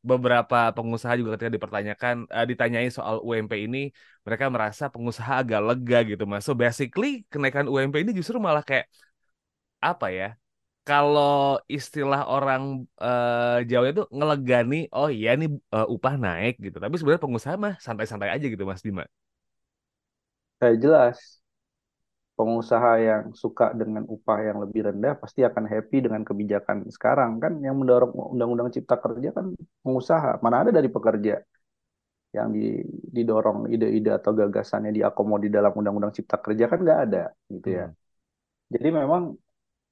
beberapa 0.00 0.72
pengusaha 0.72 1.12
juga 1.20 1.36
ketika 1.36 1.52
dipertanyakan 1.56 2.24
uh, 2.32 2.46
ditanyai 2.48 2.88
soal 2.88 3.20
UMP 3.20 3.52
ini 3.68 3.92
mereka 4.24 4.48
merasa 4.48 4.88
pengusaha 4.88 5.32
agak 5.44 5.60
lega 5.60 5.98
gitu 6.10 6.24
Mas. 6.24 6.42
So 6.46 6.52
basically 6.56 7.28
kenaikan 7.28 7.68
UMP 7.68 8.00
ini 8.00 8.10
justru 8.16 8.40
malah 8.40 8.64
kayak 8.64 8.88
apa 9.80 10.08
ya? 10.12 10.40
kalau 10.90 11.60
istilah 11.70 12.26
orang 12.26 12.62
uh, 12.98 13.62
Jawa 13.62 13.86
itu 13.92 14.02
ngelegani, 14.10 14.76
oh 14.90 15.06
iya 15.06 15.38
nih 15.38 15.48
uh, 15.70 15.86
upah 15.86 16.14
naik 16.18 16.58
gitu. 16.58 16.76
Tapi 16.82 16.94
sebenarnya 16.98 17.22
pengusaha 17.22 17.54
mah 17.54 17.74
santai-santai 17.78 18.32
aja 18.34 18.46
gitu 18.48 18.64
Mas 18.66 18.82
Bima. 18.82 19.04
Kayak 20.58 20.76
jelas, 20.82 21.39
pengusaha 22.40 22.90
yang 22.96 23.22
suka 23.36 23.76
dengan 23.76 24.08
upah 24.08 24.40
yang 24.40 24.64
lebih 24.64 24.88
rendah 24.88 25.12
pasti 25.20 25.44
akan 25.44 25.68
happy 25.68 26.08
dengan 26.08 26.24
kebijakan 26.24 26.88
sekarang 26.88 27.36
kan 27.36 27.60
yang 27.60 27.76
mendorong 27.76 28.16
undang-undang 28.32 28.72
cipta 28.72 28.96
kerja 28.96 29.28
kan 29.36 29.52
pengusaha. 29.84 30.40
Mana 30.40 30.64
ada 30.64 30.72
dari 30.72 30.88
pekerja 30.88 31.36
yang 32.32 32.48
didorong 33.12 33.68
ide-ide 33.68 34.16
atau 34.16 34.32
gagasannya 34.32 34.88
diakomodir 34.96 35.52
dalam 35.52 35.76
undang-undang 35.76 36.16
cipta 36.16 36.40
kerja 36.40 36.64
kan 36.72 36.80
nggak 36.80 37.00
ada 37.12 37.24
gitu 37.52 37.68
ya. 37.68 37.86
Hmm. 37.92 37.98
Jadi 38.72 38.88
memang 38.88 39.22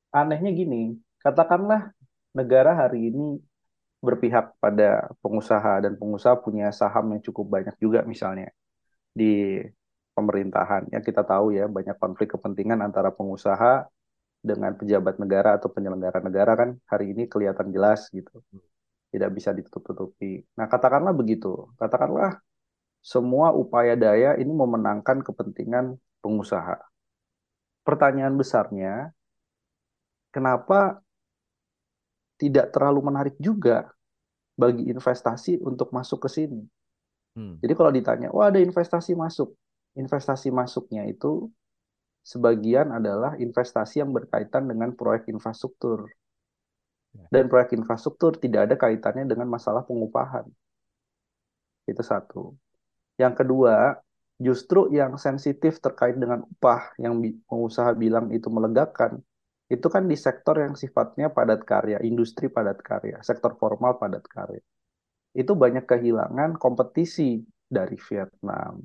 anehnya 0.09 0.51
gini, 0.57 0.97
katakanlah 1.21 1.93
negara 2.33 2.73
hari 2.73 3.13
ini 3.13 3.37
berpihak 4.01 4.57
pada 4.57 5.13
pengusaha 5.21 5.85
dan 5.85 6.01
pengusaha 6.01 6.39
punya 6.41 6.73
saham 6.73 7.13
yang 7.13 7.21
cukup 7.21 7.61
banyak 7.61 7.77
juga 7.77 8.07
misalnya 8.09 8.49
di 9.13 9.61
pemerintahan. 10.19 10.91
Ya 10.91 10.99
kita 10.99 11.23
tahu 11.23 11.55
ya 11.55 11.71
banyak 11.71 11.95
konflik 12.03 12.35
kepentingan 12.35 12.83
antara 12.83 13.15
pengusaha 13.15 13.87
dengan 14.43 14.75
pejabat 14.75 15.23
negara 15.23 15.55
atau 15.55 15.71
penyelenggara 15.71 16.19
negara 16.19 16.53
kan 16.59 16.75
hari 16.91 17.15
ini 17.15 17.31
kelihatan 17.31 17.71
jelas 17.71 18.11
gitu. 18.11 18.43
Tidak 19.15 19.31
bisa 19.31 19.55
ditutup-tutupi. 19.55 20.43
Nah, 20.59 20.67
katakanlah 20.67 21.15
begitu. 21.15 21.71
Katakanlah 21.81 22.43
semua 23.01 23.55
upaya 23.55 23.95
daya 23.95 24.35
ini 24.37 24.51
memenangkan 24.51 25.23
kepentingan 25.23 25.97
pengusaha. 26.21 26.77
Pertanyaan 27.87 28.37
besarnya, 28.37 29.17
kenapa 30.29 31.01
tidak 32.37 32.69
terlalu 32.71 33.01
menarik 33.01 33.37
juga 33.41 33.89
bagi 34.59 34.91
investasi 34.91 35.63
untuk 35.65 35.89
masuk 35.95 36.27
ke 36.27 36.29
sini. 36.29 36.63
Hmm. 37.39 37.57
Jadi 37.63 37.73
kalau 37.79 37.95
ditanya, 37.95 38.29
wah 38.35 38.51
ada 38.51 38.59
investasi 38.59 39.15
masuk, 39.15 39.55
investasi 39.97 40.53
masuknya 40.53 41.09
itu 41.09 41.49
sebagian 42.27 42.93
adalah 42.93 43.41
investasi 43.41 44.05
yang 44.05 44.13
berkaitan 44.13 44.69
dengan 44.69 44.93
proyek 44.93 45.33
infrastruktur. 45.33 46.13
Ya. 47.17 47.25
Dan 47.33 47.49
proyek 47.49 47.73
infrastruktur 47.73 48.37
tidak 48.37 48.69
ada 48.69 48.77
kaitannya 48.77 49.25
dengan 49.25 49.49
masalah 49.49 49.87
pengupahan. 49.89 50.45
Itu 51.89 52.05
satu. 52.05 52.53
Yang 53.17 53.35
kedua, 53.41 53.97
justru 54.37 54.93
yang 54.93 55.17
sensitif 55.17 55.81
terkait 55.81 56.21
dengan 56.21 56.45
upah 56.45 56.93
yang 57.01 57.17
pengusaha 57.49 57.97
bilang 57.97 58.29
itu 58.31 58.47
melegakan, 58.53 59.25
itu 59.69 59.85
kan 59.89 60.05
di 60.09 60.17
sektor 60.17 60.57
yang 60.61 60.77
sifatnya 60.77 61.29
padat 61.33 61.65
karya, 61.65 62.01
industri 62.05 62.49
padat 62.49 62.81
karya, 62.81 63.21
sektor 63.25 63.57
formal 63.57 63.97
padat 63.97 64.25
karya. 64.25 64.61
Itu 65.33 65.57
banyak 65.57 65.85
kehilangan 65.85 66.57
kompetisi 66.57 67.41
dari 67.69 68.01
Vietnam, 68.01 68.81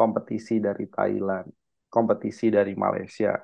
kompetisi 0.00 0.56
dari 0.64 0.88
Thailand, 0.88 1.52
kompetisi 1.92 2.48
dari 2.48 2.72
Malaysia. 2.72 3.36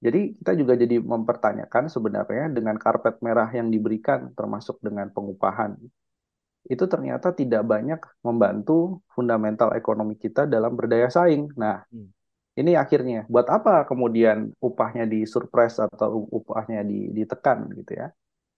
Jadi 0.00 0.40
kita 0.40 0.52
juga 0.56 0.80
jadi 0.80 0.96
mempertanyakan 0.96 1.92
sebenarnya 1.92 2.48
dengan 2.52 2.80
karpet 2.80 3.20
merah 3.20 3.48
yang 3.52 3.68
diberikan 3.68 4.32
termasuk 4.32 4.80
dengan 4.80 5.12
pengupahan 5.12 5.76
itu 6.66 6.82
ternyata 6.90 7.30
tidak 7.30 7.62
banyak 7.62 8.00
membantu 8.26 8.98
fundamental 9.14 9.70
ekonomi 9.76 10.18
kita 10.18 10.50
dalam 10.50 10.74
berdaya 10.74 11.06
saing. 11.06 11.46
Nah, 11.54 11.84
hmm 11.92 12.16
ini 12.56 12.72
akhirnya 12.72 13.28
buat 13.28 13.46
apa 13.52 13.84
kemudian 13.84 14.50
upahnya 14.64 15.04
di 15.04 15.28
surprise 15.28 15.76
atau 15.76 16.24
upahnya 16.32 16.82
di, 16.88 17.12
ditekan 17.12 17.68
gitu 17.76 17.92
ya 18.00 18.08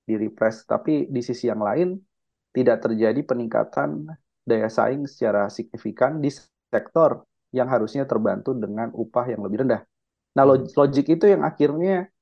di 0.06 0.14
repress 0.14 0.64
tapi 0.64 1.10
di 1.10 1.20
sisi 1.20 1.50
yang 1.50 1.60
lain 1.60 1.98
tidak 2.54 2.86
terjadi 2.86 3.20
peningkatan 3.26 4.06
daya 4.46 4.70
saing 4.70 5.04
secara 5.04 5.50
signifikan 5.50 6.22
di 6.22 6.30
sektor 6.68 7.24
yang 7.52 7.68
harusnya 7.68 8.04
terbantu 8.04 8.52
dengan 8.52 8.92
upah 8.92 9.26
yang 9.28 9.40
lebih 9.44 9.64
rendah. 9.64 9.82
Nah, 10.36 10.44
logik 10.48 11.08
itu 11.08 11.24
yang 11.24 11.42
akhirnya 11.42 12.12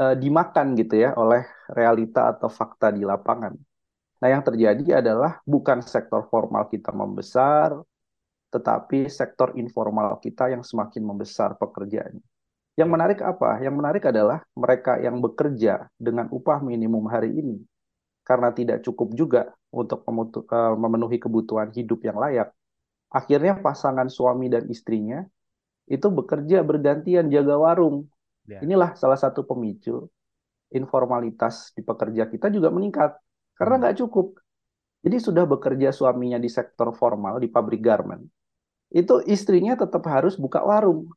uh, 0.00 0.16
dimakan 0.16 0.74
gitu 0.74 1.04
ya 1.04 1.12
oleh 1.14 1.44
realita 1.68 2.32
atau 2.32 2.48
fakta 2.48 2.90
di 2.90 3.04
lapangan. 3.04 3.52
Nah, 4.24 4.28
yang 4.32 4.40
terjadi 4.40 5.04
adalah 5.04 5.44
bukan 5.44 5.84
sektor 5.84 6.24
formal 6.32 6.66
kita 6.72 6.90
membesar, 6.96 7.76
tetapi 8.48 9.10
sektor 9.12 9.52
informal 9.58 10.16
kita 10.22 10.48
yang 10.48 10.64
semakin 10.64 11.04
membesar 11.04 11.60
pekerjaannya. 11.60 12.24
Yang 12.74 12.90
menarik 12.90 13.20
apa? 13.22 13.62
Yang 13.62 13.74
menarik 13.78 14.04
adalah 14.08 14.42
mereka 14.58 14.98
yang 14.98 15.22
bekerja 15.22 15.86
dengan 15.94 16.26
upah 16.32 16.58
minimum 16.58 17.06
hari 17.06 17.30
ini 17.30 17.62
karena 18.24 18.50
tidak 18.50 18.82
cukup 18.82 19.14
juga 19.14 19.42
untuk 19.70 20.02
eh, 20.08 20.74
memenuhi 20.74 21.20
kebutuhan 21.20 21.70
hidup 21.70 22.00
yang 22.02 22.18
layak. 22.18 22.50
Akhirnya 23.14 23.54
pasangan 23.62 24.10
suami 24.10 24.50
dan 24.50 24.66
istrinya 24.66 25.22
itu 25.86 26.10
bekerja 26.10 26.66
bergantian 26.66 27.30
jaga 27.30 27.54
warung. 27.54 28.10
Ya. 28.50 28.58
Inilah 28.60 28.98
salah 28.98 29.16
satu 29.16 29.46
pemicu 29.46 30.10
informalitas 30.74 31.70
di 31.78 31.86
pekerja 31.86 32.26
kita 32.26 32.50
juga 32.50 32.74
meningkat 32.74 33.14
karena 33.54 33.78
hmm. 33.78 33.82
nggak 33.86 33.96
cukup. 34.02 34.26
Jadi 35.04 35.16
sudah 35.20 35.44
bekerja 35.46 35.94
suaminya 35.94 36.40
di 36.40 36.48
sektor 36.48 36.90
formal 36.96 37.36
di 37.36 37.46
pabrik 37.52 37.84
garment, 37.84 38.24
itu 38.88 39.20
istrinya 39.28 39.76
tetap 39.76 40.00
harus 40.08 40.40
buka 40.40 40.64
warung. 40.64 41.12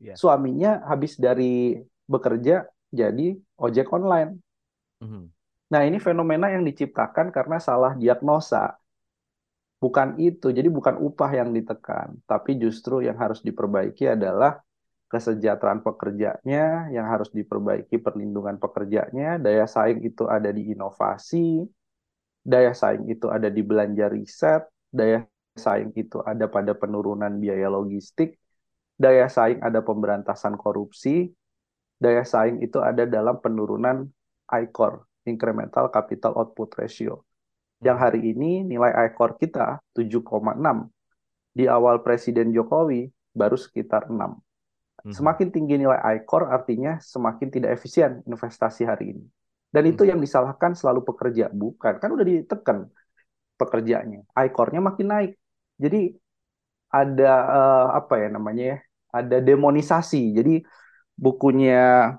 Yeah. 0.00 0.16
Suaminya 0.16 0.80
habis 0.88 1.20
dari 1.20 1.76
bekerja 2.08 2.64
jadi 2.88 3.36
ojek 3.60 3.92
online. 3.92 4.40
Mm 5.04 5.08
-hmm. 5.08 5.24
Nah 5.72 5.80
ini 5.84 6.00
fenomena 6.00 6.48
yang 6.48 6.64
diciptakan 6.64 7.28
karena 7.28 7.60
salah 7.60 7.92
diagnosa. 7.92 8.72
Bukan 9.82 10.14
itu, 10.22 10.54
jadi 10.54 10.70
bukan 10.70 10.94
upah 11.02 11.30
yang 11.42 11.50
ditekan, 11.50 12.14
tapi 12.30 12.54
justru 12.54 13.02
yang 13.02 13.18
harus 13.18 13.42
diperbaiki 13.42 14.14
adalah 14.14 14.62
kesejahteraan 15.10 15.82
pekerjanya, 15.82 16.86
yang 16.94 17.06
harus 17.10 17.34
diperbaiki 17.34 17.98
perlindungan 17.98 18.62
pekerjanya, 18.62 19.42
daya 19.42 19.66
saing 19.66 19.98
itu 20.06 20.22
ada 20.30 20.54
di 20.54 20.70
inovasi, 20.70 21.66
daya 22.46 22.70
saing 22.70 23.10
itu 23.10 23.26
ada 23.26 23.50
di 23.50 23.62
belanja 23.66 24.06
riset, 24.06 24.62
daya 24.94 25.26
saing 25.58 25.90
itu 25.98 26.22
ada 26.22 26.46
pada 26.46 26.78
penurunan 26.78 27.34
biaya 27.42 27.66
logistik, 27.66 28.38
daya 28.94 29.26
saing 29.26 29.58
ada 29.66 29.82
pemberantasan 29.82 30.54
korupsi, 30.54 31.26
daya 31.98 32.22
saing 32.22 32.62
itu 32.62 32.78
ada 32.78 33.02
dalam 33.02 33.42
penurunan 33.42 34.06
ICOR, 34.46 35.26
Incremental 35.26 35.90
Capital 35.90 36.38
Output 36.38 36.70
Ratio. 36.78 37.26
Yang 37.82 37.98
hari 37.98 38.20
ini 38.30 38.62
nilai 38.62 38.94
ICOR 39.10 39.36
kita 39.42 39.82
7,6. 39.90 40.86
Di 41.52 41.66
awal 41.68 42.00
Presiden 42.00 42.54
Jokowi 42.54 43.10
baru 43.34 43.58
sekitar 43.58 44.08
6. 44.08 44.38
Mhm. 45.02 45.12
Semakin 45.12 45.48
tinggi 45.50 45.74
nilai 45.82 45.98
ICOR 45.98 46.48
artinya 46.48 47.02
semakin 47.02 47.48
tidak 47.50 47.74
efisien 47.74 48.22
investasi 48.24 48.86
hari 48.86 49.18
ini. 49.18 49.24
Dan 49.72 49.88
itu 49.90 50.06
Mhm. 50.06 50.10
yang 50.14 50.20
disalahkan 50.22 50.78
selalu 50.78 51.02
pekerja, 51.02 51.50
bukan. 51.50 51.98
Kan 51.98 52.10
udah 52.14 52.24
ditekan 52.24 52.86
pekerjaannya. 53.58 54.30
ICOR-nya 54.36 54.80
makin 54.80 55.06
naik. 55.10 55.32
Jadi 55.82 56.14
ada 56.92 57.32
eh, 57.58 57.86
apa 57.98 58.14
ya 58.20 58.28
namanya 58.30 58.64
ya? 58.64 58.78
Ada 59.12 59.36
demonisasi. 59.42 60.38
Jadi 60.38 60.62
bukunya 61.18 62.14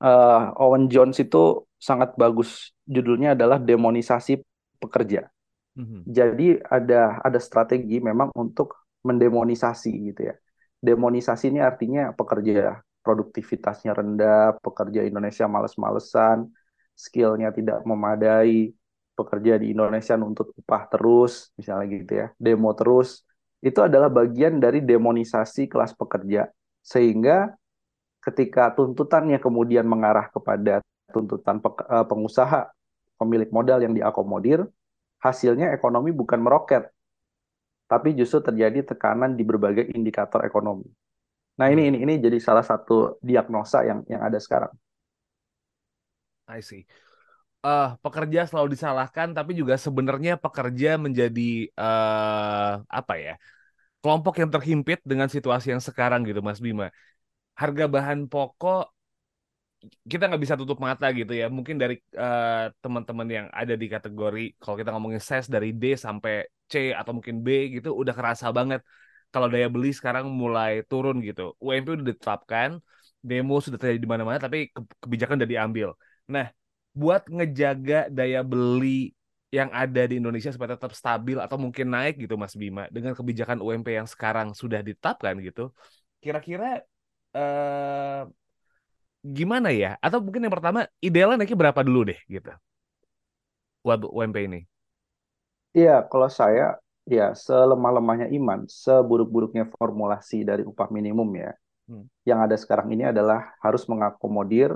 eh, 0.00 0.42
Owen 0.56 0.88
Jones 0.88 1.20
itu 1.20 1.68
sangat 1.76 2.16
bagus. 2.16 2.72
Judulnya 2.88 3.36
adalah 3.36 3.60
demonisasi 3.60 4.40
pekerja. 4.80 5.28
Mhm. 5.76 6.08
Jadi 6.08 6.58
ada 6.64 7.20
ada 7.22 7.38
strategi 7.38 8.02
memang 8.02 8.32
untuk 8.34 8.74
mendemonisasi 9.06 9.92
gitu 10.12 10.32
ya. 10.32 10.34
Demonisasi 10.80 11.52
ini 11.52 11.60
artinya 11.60 12.10
pekerja 12.16 12.80
produktivitasnya 13.00 13.96
rendah, 13.96 14.60
pekerja 14.60 15.04
Indonesia 15.04 15.48
males-malesan, 15.48 16.48
skillnya 16.92 17.48
tidak 17.52 17.80
memadai, 17.88 18.72
pekerja 19.16 19.60
di 19.60 19.72
Indonesia 19.72 20.16
nuntut 20.16 20.52
upah 20.56 20.88
terus, 20.88 21.52
misalnya 21.56 21.86
gitu 21.92 22.12
ya, 22.24 22.26
demo 22.36 22.72
terus. 22.76 23.24
Itu 23.60 23.84
adalah 23.84 24.08
bagian 24.08 24.56
dari 24.60 24.80
demonisasi 24.80 25.68
kelas 25.68 25.92
pekerja. 25.96 26.48
Sehingga 26.80 27.52
ketika 28.24 28.72
tuntutannya 28.72 29.36
kemudian 29.40 29.84
mengarah 29.84 30.28
kepada 30.32 30.80
tuntutan 31.12 31.60
eh, 31.60 32.06
pengusaha, 32.08 32.72
pemilik 33.20 33.52
modal 33.52 33.84
yang 33.84 33.92
diakomodir, 33.92 34.64
hasilnya 35.20 35.76
ekonomi 35.76 36.10
bukan 36.16 36.40
meroket, 36.40 36.88
tapi 37.90 38.16
justru 38.16 38.40
terjadi 38.40 38.94
tekanan 38.94 39.36
di 39.36 39.44
berbagai 39.44 39.92
indikator 39.92 40.46
ekonomi. 40.48 40.88
Nah, 41.60 41.68
ini 41.68 41.92
ini 41.92 41.98
ini 42.00 42.14
jadi 42.16 42.38
salah 42.40 42.64
satu 42.64 43.20
diagnosa 43.20 43.84
yang 43.84 44.00
yang 44.08 44.24
ada 44.24 44.40
sekarang. 44.40 44.72
I 46.48 46.64
see. 46.64 46.82
Eh, 47.60 47.88
pekerja 48.00 48.48
selalu 48.48 48.72
disalahkan, 48.72 49.36
tapi 49.36 49.52
juga 49.52 49.76
sebenarnya 49.76 50.40
pekerja 50.40 50.96
menjadi 50.96 51.68
eh 51.68 52.72
apa 52.88 53.14
ya? 53.20 53.34
Kelompok 54.00 54.34
yang 54.40 54.50
terhimpit 54.54 54.98
dengan 55.04 55.28
situasi 55.28 55.76
yang 55.76 55.82
sekarang 55.84 56.24
gitu, 56.24 56.40
Mas 56.40 56.60
Bima. 56.64 56.88
Harga 57.60 57.84
bahan 57.84 58.26
pokok 58.32 58.88
kita 60.10 60.22
nggak 60.28 60.42
bisa 60.44 60.56
tutup 60.60 60.78
mata 60.86 61.06
gitu 61.18 61.32
ya. 61.40 61.44
Mungkin 61.56 61.76
dari 61.82 61.94
eh, 62.22 62.64
teman-teman 62.82 63.28
yang 63.36 63.46
ada 63.60 63.74
di 63.82 63.86
kategori 63.94 64.40
kalau 64.60 64.76
kita 64.80 64.90
ngomongin 64.94 65.22
ses 65.28 65.46
dari 65.54 65.68
D 65.80 65.84
sampai 66.06 66.32
C 66.70 66.74
atau 66.98 67.12
mungkin 67.16 67.36
B 67.46 67.48
gitu 67.80 67.88
udah 68.00 68.14
kerasa 68.18 68.46
banget 68.58 68.80
kalau 69.32 69.46
daya 69.52 69.68
beli 69.74 69.88
sekarang 69.98 70.26
mulai 70.42 70.72
turun 70.90 71.16
gitu. 71.28 71.42
UMP 71.64 71.88
udah 71.96 72.06
ditetapkan, 72.10 72.70
demo 73.28 73.54
sudah 73.64 73.78
terjadi 73.80 74.00
di 74.04 74.10
mana-mana 74.10 74.38
tapi 74.46 74.58
ke- 74.74 74.96
kebijakan 75.02 75.34
udah 75.40 75.50
diambil. 75.54 75.88
Nah, 76.34 76.46
buat 77.00 77.22
ngejaga 77.30 78.10
daya 78.10 78.40
beli 78.42 79.14
yang 79.50 79.70
ada 79.74 80.06
di 80.06 80.14
Indonesia 80.22 80.50
supaya 80.54 80.78
tetap 80.78 80.94
stabil 80.94 81.34
atau 81.42 81.58
mungkin 81.58 81.86
naik 81.90 82.14
gitu 82.22 82.34
Mas 82.38 82.54
Bima 82.54 82.86
dengan 82.94 83.12
kebijakan 83.18 83.58
UMP 83.64 83.88
yang 83.98 84.06
sekarang 84.06 84.54
sudah 84.54 84.78
ditetapkan 84.86 85.34
gitu. 85.42 85.74
Kira-kira 86.22 86.82
eh 87.36 88.20
gimana 89.24 89.70
ya? 89.70 89.96
Atau 90.00 90.24
mungkin 90.24 90.44
yang 90.44 90.54
pertama 90.54 90.88
idealnya 91.00 91.44
naiknya 91.44 91.58
berapa 91.58 91.80
dulu 91.84 92.10
deh 92.12 92.20
gitu 92.28 92.50
buat 93.80 94.00
UMP 94.04 94.36
ini? 94.44 94.60
Iya, 95.72 96.04
kalau 96.10 96.28
saya 96.28 96.76
ya 97.06 97.32
selemah-lemahnya 97.32 98.28
iman, 98.36 98.66
seburuk-buruknya 98.66 99.70
formulasi 99.78 100.42
dari 100.44 100.66
upah 100.66 100.90
minimum 100.90 101.30
ya. 101.38 101.52
Hmm. 101.86 102.06
Yang 102.26 102.38
ada 102.46 102.56
sekarang 102.58 102.88
ini 102.94 103.08
adalah 103.08 103.54
harus 103.62 103.86
mengakomodir 103.86 104.74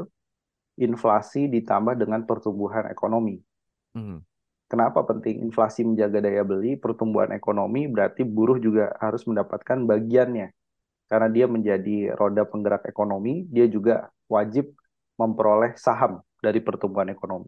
inflasi 0.78 1.46
ditambah 1.46 1.94
dengan 1.98 2.26
pertumbuhan 2.26 2.90
ekonomi. 2.90 3.38
Hmm. 3.94 4.22
Kenapa 4.66 5.06
penting 5.06 5.44
inflasi 5.44 5.86
menjaga 5.86 6.24
daya 6.24 6.42
beli, 6.42 6.74
pertumbuhan 6.74 7.30
ekonomi 7.30 7.86
berarti 7.86 8.26
buruh 8.26 8.58
juga 8.58 8.90
harus 8.98 9.22
mendapatkan 9.28 9.86
bagiannya. 9.86 10.50
Karena 11.04 11.28
dia 11.28 11.46
menjadi 11.46 12.16
roda 12.16 12.42
penggerak 12.48 12.88
ekonomi, 12.88 13.44
dia 13.48 13.68
juga 13.68 14.08
wajib 14.26 14.72
memperoleh 15.20 15.76
saham 15.78 16.24
dari 16.40 16.58
pertumbuhan 16.58 17.12
ekonomi. 17.12 17.46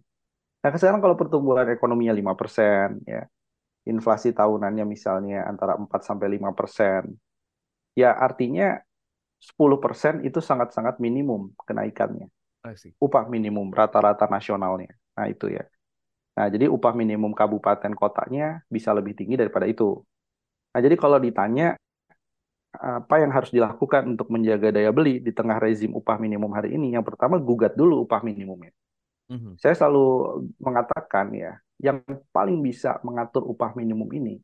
Nah, 0.63 0.75
sekarang 0.75 0.99
kalau 1.03 1.15
pertumbuhan 1.15 1.67
ekonominya 1.71 2.15
5%, 2.15 3.01
ya, 3.07 3.27
inflasi 3.87 4.35
tahunannya 4.35 4.85
misalnya 4.85 5.47
antara 5.47 5.79
4 5.79 6.01
sampai 6.03 6.27
5%, 6.37 7.07
ya 7.95 8.13
artinya 8.13 8.77
10% 9.39 10.27
itu 10.27 10.43
sangat-sangat 10.43 10.99
minimum 10.99 11.55
kenaikannya. 11.65 12.27
Upah 12.99 13.31
minimum 13.31 13.71
rata-rata 13.71 14.27
nasionalnya. 14.27 14.91
Nah, 15.15 15.31
itu 15.31 15.55
ya. 15.55 15.63
Nah, 16.37 16.51
jadi 16.51 16.67
upah 16.69 16.93
minimum 16.93 17.33
kabupaten 17.33 17.95
kotanya 17.95 18.61
bisa 18.67 18.91
lebih 18.91 19.15
tinggi 19.15 19.39
daripada 19.39 19.65
itu. 19.71 20.03
Nah, 20.75 20.81
jadi 20.83 20.99
kalau 20.99 21.17
ditanya 21.23 21.79
apa 22.77 23.23
yang 23.23 23.33
harus 23.33 23.51
dilakukan 23.51 24.07
untuk 24.07 24.29
menjaga 24.29 24.71
daya 24.71 24.93
beli 24.93 25.19
di 25.19 25.33
tengah 25.33 25.57
rezim 25.57 25.93
upah 25.97 26.21
minimum 26.21 26.53
hari 26.53 26.77
ini, 26.77 26.93
yang 26.95 27.03
pertama 27.03 27.41
gugat 27.41 27.75
dulu 27.75 28.05
upah 28.05 28.21
minimumnya. 28.23 28.73
Mhm. 29.27 29.59
Saya 29.59 29.75
selalu 29.75 30.07
mengatakan 30.63 31.35
ya, 31.35 31.59
yang 31.83 32.01
paling 32.31 32.63
bisa 32.63 33.03
mengatur 33.03 33.43
upah 33.45 33.75
minimum 33.75 34.09
ini 34.15 34.39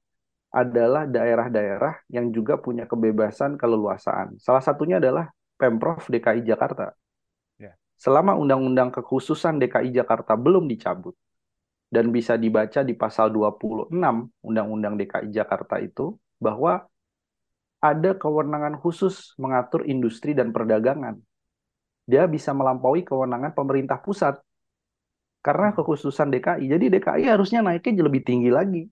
adalah 0.53 1.09
daerah-daerah 1.09 2.05
yang 2.13 2.29
juga 2.29 2.61
punya 2.61 2.85
kebebasan 2.85 3.57
keleluasaan. 3.57 4.37
Salah 4.37 4.61
satunya 4.61 5.01
adalah 5.01 5.33
Pemprov 5.57 6.05
DKI 6.13 6.45
Jakarta. 6.45 6.93
Ya. 7.57 7.73
Selama 7.97 8.37
Undang-Undang 8.37 8.93
Kekhususan 8.93 9.57
DKI 9.57 9.97
Jakarta 9.97 10.37
belum 10.37 10.69
dicabut 10.69 11.17
dan 11.89 12.13
bisa 12.13 12.37
dibaca 12.37 12.85
di 12.85 12.93
pasal 12.93 13.33
26 13.33 13.93
Undang-Undang 14.45 15.01
DKI 15.01 15.29
Jakarta 15.33 15.81
itu 15.81 16.21
bahwa 16.37 16.85
ada 17.83 18.15
kewenangan 18.15 18.79
khusus 18.79 19.35
mengatur 19.43 19.83
industri 19.91 20.39
dan 20.39 20.55
perdagangan. 20.55 21.19
Dia 22.07 22.31
bisa 22.31 22.55
melampaui 22.55 23.03
kewenangan 23.03 23.51
pemerintah 23.59 23.99
pusat 23.99 24.39
karena 25.43 25.75
kekhususan 25.75 26.31
DKI. 26.31 26.71
Jadi 26.71 26.85
DKI 26.95 27.27
harusnya 27.27 27.67
naiknya 27.67 28.07
lebih 28.07 28.23
tinggi 28.23 28.51
lagi. 28.55 28.87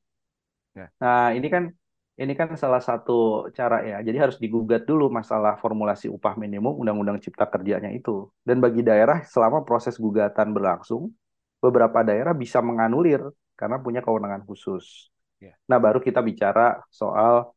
Ya. 0.74 0.90
Nah, 0.98 1.30
ini 1.30 1.46
kan 1.46 1.70
ini 2.18 2.34
kan 2.34 2.52
salah 2.58 2.82
satu 2.82 3.48
cara 3.54 3.86
ya. 3.86 4.02
Jadi 4.02 4.18
harus 4.18 4.36
digugat 4.42 4.84
dulu 4.84 5.06
masalah 5.08 5.54
formulasi 5.62 6.10
upah 6.10 6.34
minimum 6.34 6.74
Undang-Undang 6.74 7.22
Cipta 7.22 7.46
Kerjanya 7.46 7.94
itu. 7.94 8.26
Dan 8.42 8.58
bagi 8.58 8.82
daerah 8.82 9.22
selama 9.22 9.62
proses 9.62 9.94
gugatan 9.96 10.50
berlangsung, 10.50 11.14
beberapa 11.62 12.02
daerah 12.02 12.34
bisa 12.34 12.58
menganulir 12.58 13.22
karena 13.54 13.78
punya 13.78 14.02
kewenangan 14.02 14.42
khusus. 14.42 15.08
Ya. 15.38 15.54
Nah, 15.70 15.78
baru 15.78 16.02
kita 16.02 16.20
bicara 16.20 16.82
soal 16.90 17.54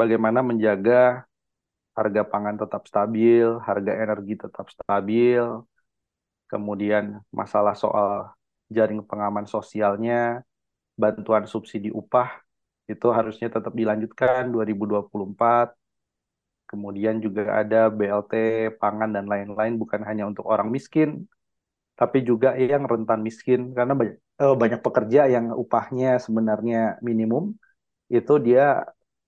bagaimana 0.00 0.40
menjaga 0.48 1.24
harga 1.98 2.22
pangan 2.32 2.56
tetap 2.62 2.82
stabil, 2.90 3.46
harga 3.68 3.92
energi 4.04 4.34
tetap 4.44 4.66
stabil, 4.74 5.42
kemudian 6.50 7.04
masalah 7.40 7.74
soal 7.82 8.30
jaring 8.76 9.00
pengaman 9.10 9.46
sosialnya, 9.46 10.42
bantuan 11.02 11.44
subsidi 11.52 11.90
upah 12.00 12.28
itu 12.92 13.06
harusnya 13.16 13.48
tetap 13.56 13.72
dilanjutkan 13.80 14.50
2024. 14.54 15.74
Kemudian 16.70 17.22
juga 17.24 17.62
ada 17.62 17.86
BLT, 17.92 18.32
pangan 18.82 19.10
dan 19.14 19.24
lain-lain 19.32 19.74
bukan 19.78 20.00
hanya 20.08 20.24
untuk 20.26 20.44
orang 20.48 20.68
miskin, 20.74 21.28
tapi 21.94 22.26
juga 22.26 22.58
yang 22.58 22.84
rentan 22.90 23.20
miskin 23.22 23.60
karena 23.76 23.94
banyak 23.94 24.16
eh, 24.42 24.54
banyak 24.62 24.80
pekerja 24.82 25.20
yang 25.34 25.46
upahnya 25.54 26.18
sebenarnya 26.18 26.98
minimum 27.08 27.54
itu 28.10 28.34
dia 28.42 28.82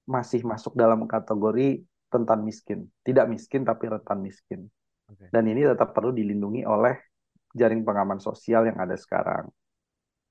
masih 0.07 0.47
masuk 0.47 0.79
dalam 0.79 1.05
kategori 1.05 1.83
rentan 2.09 2.41
miskin, 2.47 2.87
tidak 3.03 3.27
miskin 3.27 3.67
tapi 3.67 3.91
rentan 3.91 4.23
miskin. 4.23 4.71
Oke. 5.11 5.31
Dan 5.31 5.45
ini 5.51 5.67
tetap 5.67 5.93
perlu 5.93 6.15
dilindungi 6.15 6.63
oleh 6.63 6.95
jaring 7.53 7.83
pengaman 7.83 8.23
sosial 8.23 8.67
yang 8.71 8.79
ada 8.79 8.95
sekarang. 8.95 9.51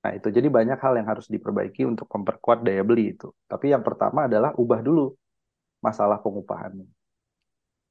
Nah, 0.06 0.12
itu 0.14 0.30
jadi 0.30 0.46
banyak 0.46 0.78
hal 0.78 0.94
yang 1.02 1.08
harus 1.10 1.26
diperbaiki 1.26 1.82
untuk 1.82 2.06
memperkuat 2.06 2.62
daya 2.62 2.86
beli 2.86 3.18
itu. 3.18 3.28
Tapi 3.50 3.74
yang 3.74 3.82
pertama 3.82 4.30
adalah 4.30 4.54
ubah 4.54 4.80
dulu 4.80 5.12
masalah 5.82 6.22
pengupahannya. 6.22 6.86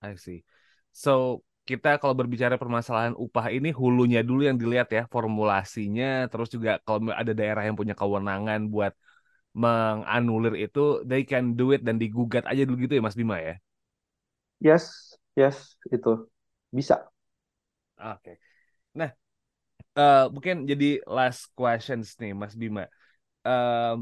I 0.02 0.16
see. 0.16 0.48
So, 0.96 1.44
kita 1.66 1.98
kalau 1.98 2.14
berbicara 2.14 2.56
permasalahan 2.62 3.18
upah 3.18 3.50
ini 3.52 3.74
hulunya 3.74 4.22
dulu 4.22 4.46
yang 4.46 4.56
dilihat 4.56 4.88
ya, 4.94 5.04
formulasinya, 5.12 6.30
terus 6.32 6.48
juga 6.54 6.80
kalau 6.86 7.10
ada 7.12 7.34
daerah 7.34 7.66
yang 7.68 7.76
punya 7.76 7.98
kewenangan 7.98 8.70
buat 8.70 8.94
menganulir 9.64 10.54
itu, 10.66 10.80
they 11.10 11.22
can 11.30 11.46
do 11.60 11.66
it 11.76 11.82
dan 11.88 11.96
digugat 12.04 12.44
aja 12.52 12.62
dulu 12.68 12.78
gitu 12.86 12.94
ya 13.00 13.04
Mas 13.08 13.18
Bima 13.22 13.38
ya. 13.48 13.56
Yes, 14.64 15.16
yes, 15.40 15.78
itu 15.96 16.28
bisa. 16.76 16.96
Oke. 18.00 18.32
Nah, 19.00 19.10
eh, 20.00 20.20
mungkin 20.36 20.56
jadi 20.72 20.86
last 21.18 21.42
questions 21.58 22.08
nih 22.22 22.32
Mas 22.42 22.56
Bima. 22.62 22.84
Em, 23.48 23.98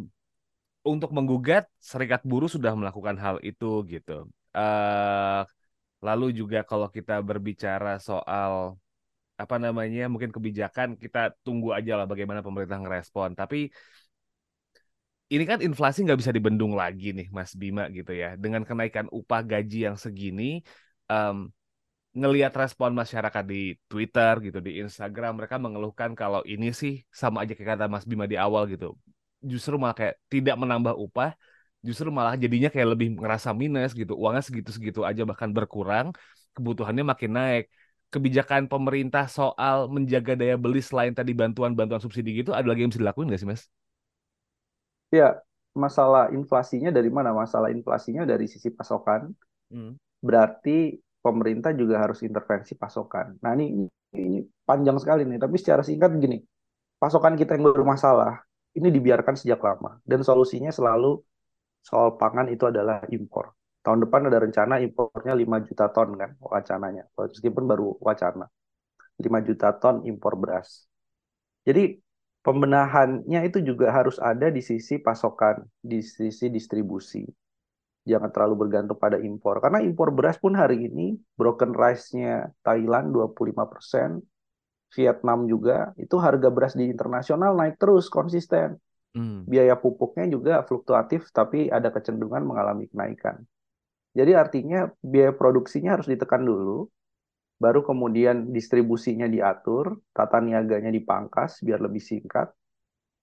untuk 0.92 1.10
menggugat, 1.18 1.64
Serikat 1.92 2.22
Buruh 2.30 2.50
sudah 2.52 2.74
melakukan 2.80 3.18
hal 3.26 3.38
itu 3.50 3.68
gitu. 3.94 4.12
Eh, 4.58 5.42
Lalu 6.08 6.26
juga 6.40 6.60
kalau 6.70 6.88
kita 6.98 7.14
berbicara 7.30 7.90
soal 8.10 8.54
apa 9.42 9.56
namanya 9.66 10.02
mungkin 10.14 10.32
kebijakan 10.36 10.90
kita 11.04 11.20
tunggu 11.46 11.70
aja 11.78 11.94
lah 12.00 12.06
bagaimana 12.12 12.42
pemerintah 12.48 12.78
ngerespon. 12.84 13.30
Tapi 13.40 13.58
ini 15.34 15.44
kan 15.50 15.60
inflasi 15.68 15.98
nggak 16.06 16.20
bisa 16.22 16.34
dibendung 16.38 16.74
lagi 16.82 17.06
nih 17.18 17.28
Mas 17.34 17.52
Bima 17.62 17.84
gitu 17.98 18.12
ya. 18.14 18.38
Dengan 18.44 18.62
kenaikan 18.70 19.10
upah 19.10 19.42
gaji 19.42 19.78
yang 19.90 19.98
segini, 19.98 20.62
um, 21.10 21.50
ngelihat 22.14 22.54
respon 22.54 22.94
masyarakat 22.94 23.44
di 23.50 23.74
Twitter 23.90 24.34
gitu, 24.46 24.60
di 24.62 24.72
Instagram 24.86 25.32
mereka 25.42 25.58
mengeluhkan 25.58 26.14
kalau 26.14 26.46
ini 26.46 26.70
sih 26.82 26.94
sama 27.10 27.42
aja 27.42 27.58
kayak 27.58 27.70
kata 27.74 27.86
Mas 27.90 28.06
Bima 28.06 28.26
di 28.30 28.38
awal 28.38 28.70
gitu. 28.70 28.94
Justru 29.42 29.74
malah 29.82 29.98
kayak 29.98 30.16
tidak 30.30 30.56
menambah 30.62 30.94
upah, 30.94 31.34
justru 31.82 32.08
malah 32.14 32.38
jadinya 32.38 32.70
kayak 32.74 32.88
lebih 32.94 33.08
ngerasa 33.18 33.50
minus 33.62 33.92
gitu. 33.98 34.14
Uangnya 34.14 34.44
segitu-segitu 34.46 35.02
aja 35.10 35.22
bahkan 35.26 35.50
berkurang, 35.50 36.14
kebutuhannya 36.56 37.04
makin 37.12 37.32
naik. 37.34 37.66
Kebijakan 38.14 38.70
pemerintah 38.70 39.26
soal 39.26 39.90
menjaga 39.90 40.38
daya 40.38 40.54
beli 40.54 40.86
selain 40.86 41.18
tadi 41.18 41.34
bantuan-bantuan 41.34 41.98
subsidi 41.98 42.46
gitu 42.46 42.54
ada 42.54 42.70
lagi 42.70 42.86
yang 42.86 42.94
bisa 42.94 43.02
dilakuin 43.02 43.26
nggak 43.34 43.42
sih 43.42 43.50
Mas? 43.50 43.66
Ya, 45.14 45.38
masalah 45.78 46.34
inflasinya 46.34 46.90
dari 46.90 47.14
mana? 47.14 47.30
Masalah 47.38 47.70
inflasinya 47.70 48.26
dari 48.26 48.50
sisi 48.50 48.74
pasokan. 48.74 49.30
Hmm. 49.70 49.94
Berarti 50.18 50.98
pemerintah 51.22 51.70
juga 51.78 52.02
harus 52.02 52.26
intervensi 52.26 52.74
pasokan. 52.74 53.38
Nah, 53.46 53.54
ini, 53.54 53.86
ini 54.18 54.42
panjang 54.66 54.98
sekali 54.98 55.22
nih, 55.30 55.38
tapi 55.38 55.56
secara 55.62 55.86
singkat 55.86 56.18
gini. 56.18 56.42
Pasokan 56.98 57.38
kita 57.38 57.54
yang 57.54 57.70
bermasalah 57.70 58.42
ini 58.74 58.90
dibiarkan 58.90 59.38
sejak 59.38 59.62
lama 59.62 60.02
dan 60.02 60.26
solusinya 60.26 60.74
selalu 60.74 61.22
soal 61.84 62.18
pangan 62.18 62.50
itu 62.50 62.66
adalah 62.66 63.06
impor. 63.12 63.54
Tahun 63.84 64.00
depan 64.08 64.32
ada 64.32 64.40
rencana 64.40 64.80
impornya 64.80 65.36
5 65.36 65.68
juta 65.68 65.86
ton 65.92 66.16
kan 66.16 66.32
wacananya. 66.40 67.04
Meskipun 67.20 67.68
baru 67.68 68.00
wacana. 68.00 68.48
5 69.20 69.40
juta 69.44 69.76
ton 69.76 70.08
impor 70.08 70.40
beras. 70.40 70.88
Jadi 71.68 72.00
pembenahannya 72.44 73.42
itu 73.48 73.64
juga 73.64 73.90
harus 73.90 74.20
ada 74.20 74.52
di 74.52 74.60
sisi 74.60 75.00
pasokan, 75.00 75.64
di 75.80 76.04
sisi 76.04 76.52
distribusi. 76.52 77.24
Jangan 78.04 78.36
terlalu 78.36 78.68
bergantung 78.68 79.00
pada 79.00 79.16
impor. 79.16 79.64
Karena 79.64 79.80
impor 79.80 80.12
beras 80.12 80.36
pun 80.36 80.60
hari 80.60 80.92
ini, 80.92 81.16
broken 81.40 81.72
rice-nya 81.72 82.52
Thailand 82.60 83.16
25%, 83.16 84.20
Vietnam 84.92 85.48
juga, 85.48 85.96
itu 85.96 86.20
harga 86.20 86.52
beras 86.52 86.76
di 86.76 86.92
internasional 86.92 87.56
naik 87.56 87.80
terus, 87.80 88.12
konsisten. 88.12 88.76
Hmm. 89.16 89.48
Biaya 89.48 89.80
pupuknya 89.80 90.28
juga 90.28 90.68
fluktuatif, 90.68 91.32
tapi 91.32 91.72
ada 91.72 91.96
kecenderungan 91.96 92.44
mengalami 92.44 92.92
kenaikan. 92.92 93.40
Jadi 94.14 94.36
artinya 94.36 94.92
biaya 95.00 95.32
produksinya 95.32 95.96
harus 95.96 96.06
ditekan 96.12 96.44
dulu, 96.44 96.92
baru 97.64 97.80
kemudian 97.88 98.52
distribusinya 98.52 99.24
diatur, 99.32 100.04
tata 100.12 100.44
niaganya 100.44 100.92
dipangkas 100.92 101.64
biar 101.64 101.80
lebih 101.80 102.04
singkat, 102.04 102.52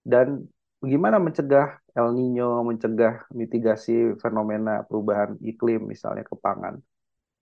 dan 0.01 0.49
bagaimana 0.81 1.21
mencegah 1.21 1.77
El 1.93 2.17
Nino, 2.17 2.65
mencegah 2.65 3.29
mitigasi 3.37 4.17
fenomena 4.17 4.81
perubahan 4.89 5.37
iklim 5.45 5.85
misalnya 5.93 6.25
ke 6.25 6.33
pangan. 6.41 6.81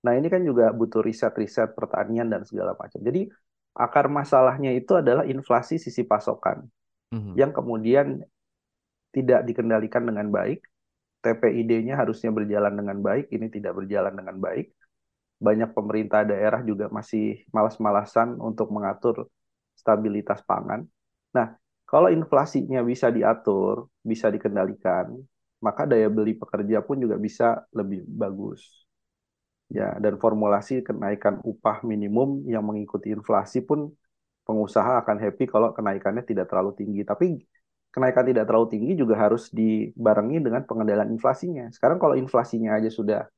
Nah 0.03 0.13
ini 0.19 0.27
kan 0.27 0.43
juga 0.43 0.75
butuh 0.75 1.07
riset-riset 1.07 1.79
pertanian 1.79 2.27
dan 2.27 2.43
segala 2.43 2.75
macam. 2.75 2.99
Jadi 2.99 3.31
akar 3.79 4.11
masalahnya 4.11 4.75
itu 4.75 4.99
adalah 4.99 5.23
inflasi 5.23 5.79
sisi 5.79 6.03
pasokan 6.03 6.67
mm-hmm. 7.15 7.35
yang 7.39 7.55
kemudian 7.55 8.27
tidak 9.15 9.47
dikendalikan 9.47 10.03
dengan 10.03 10.35
baik. 10.35 10.67
TPID-nya 11.19 11.99
harusnya 11.99 12.31
berjalan 12.31 12.79
dengan 12.79 12.99
baik, 13.03 13.27
ini 13.35 13.51
tidak 13.51 13.75
berjalan 13.75 14.15
dengan 14.15 14.39
baik 14.39 14.71
banyak 15.39 15.71
pemerintah 15.77 16.27
daerah 16.27 16.61
juga 16.67 16.91
masih 16.91 17.47
malas-malasan 17.55 18.39
untuk 18.43 18.69
mengatur 18.75 19.31
stabilitas 19.79 20.43
pangan. 20.43 20.83
Nah, 21.35 21.55
kalau 21.87 22.11
inflasinya 22.11 22.83
bisa 22.83 23.09
diatur, 23.09 23.87
bisa 24.03 24.29
dikendalikan, 24.35 25.15
maka 25.63 25.87
daya 25.87 26.11
beli 26.11 26.35
pekerja 26.35 26.83
pun 26.83 26.99
juga 26.99 27.17
bisa 27.17 27.65
lebih 27.71 28.03
bagus. 28.07 28.89
Ya, 29.69 29.95
dan 30.01 30.17
formulasi 30.17 30.81
kenaikan 30.81 31.45
upah 31.45 31.85
minimum 31.85 32.41
yang 32.49 32.65
mengikuti 32.65 33.13
inflasi 33.13 33.61
pun 33.61 33.93
pengusaha 34.49 35.05
akan 35.05 35.17
happy 35.21 35.45
kalau 35.45 35.77
kenaikannya 35.77 36.25
tidak 36.25 36.49
terlalu 36.49 36.73
tinggi. 36.73 37.05
Tapi 37.05 37.37
kenaikan 37.93 38.25
tidak 38.25 38.49
terlalu 38.49 38.67
tinggi 38.73 38.93
juga 38.97 39.15
harus 39.21 39.53
dibarengi 39.53 40.41
dengan 40.41 40.65
pengendalian 40.65 41.13
inflasinya. 41.13 41.69
Sekarang 41.69 42.01
kalau 42.01 42.17
inflasinya 42.17 42.81
aja 42.81 42.89
sudah 42.89 43.29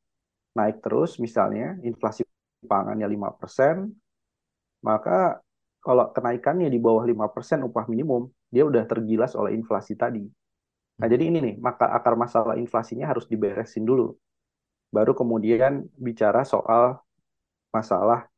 naik 0.56 0.82
terus 0.84 1.16
misalnya 1.22 1.78
inflasi 1.86 2.26
pangannya 2.66 3.06
5%, 3.06 3.88
maka 4.84 5.40
kalau 5.80 6.12
kenaikannya 6.12 6.68
di 6.68 6.76
bawah 6.76 7.04
5% 7.08 7.64
upah 7.64 7.88
minimum, 7.88 8.28
dia 8.52 8.68
udah 8.68 8.84
tergilas 8.84 9.32
oleh 9.32 9.56
inflasi 9.56 9.96
tadi. 9.96 10.24
Nah, 11.00 11.08
jadi 11.08 11.32
ini 11.32 11.38
nih, 11.40 11.54
maka 11.56 11.88
akar 11.96 12.12
masalah 12.12 12.60
inflasinya 12.60 13.08
harus 13.08 13.24
diberesin 13.24 13.88
dulu. 13.88 14.12
Baru 14.92 15.16
kemudian 15.16 15.88
bicara 15.96 16.44
soal 16.44 17.00
masalah 17.72 18.28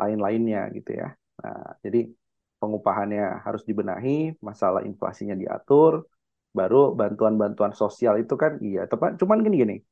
lain-lainnya 0.00 0.72
gitu 0.72 0.96
ya. 0.96 1.12
Nah, 1.44 1.76
jadi 1.84 2.08
pengupahannya 2.56 3.44
harus 3.44 3.62
dibenahi, 3.68 4.40
masalah 4.40 4.80
inflasinya 4.88 5.36
diatur, 5.36 6.08
baru 6.56 6.96
bantuan-bantuan 6.96 7.76
sosial 7.76 8.16
itu 8.16 8.32
kan 8.40 8.56
iya, 8.64 8.88
tepat 8.88 9.20
cuman 9.20 9.44
gini-gini 9.44 9.84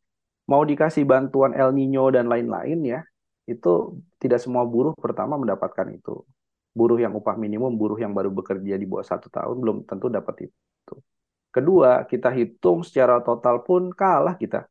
mau 0.44 0.62
dikasih 0.64 1.09
bantuan 1.09 1.57
El 1.57 1.72
Nino 1.72 2.09
dan 2.12 2.28
lain-lain 2.28 2.80
ya, 2.85 3.00
itu 3.48 4.00
tidak 4.20 4.40
semua 4.40 4.64
buruh 4.64 4.92
pertama 4.96 5.37
mendapatkan 5.40 5.88
itu. 5.92 6.24
Buruh 6.74 6.98
yang 6.98 7.14
upah 7.14 7.38
minimum, 7.38 7.70
buruh 7.78 7.96
yang 7.96 8.11
baru 8.11 8.35
bekerja 8.35 8.74
di 8.74 8.87
bawah 8.88 9.07
satu 9.07 9.30
tahun 9.30 9.57
belum 9.62 9.76
tentu 9.87 10.11
dapat 10.11 10.50
itu. 10.50 10.94
Kedua, 11.54 12.02
kita 12.11 12.35
hitung 12.35 12.83
secara 12.83 13.22
total 13.22 13.62
pun 13.62 13.94
kalah 13.94 14.35
kita. 14.35 14.66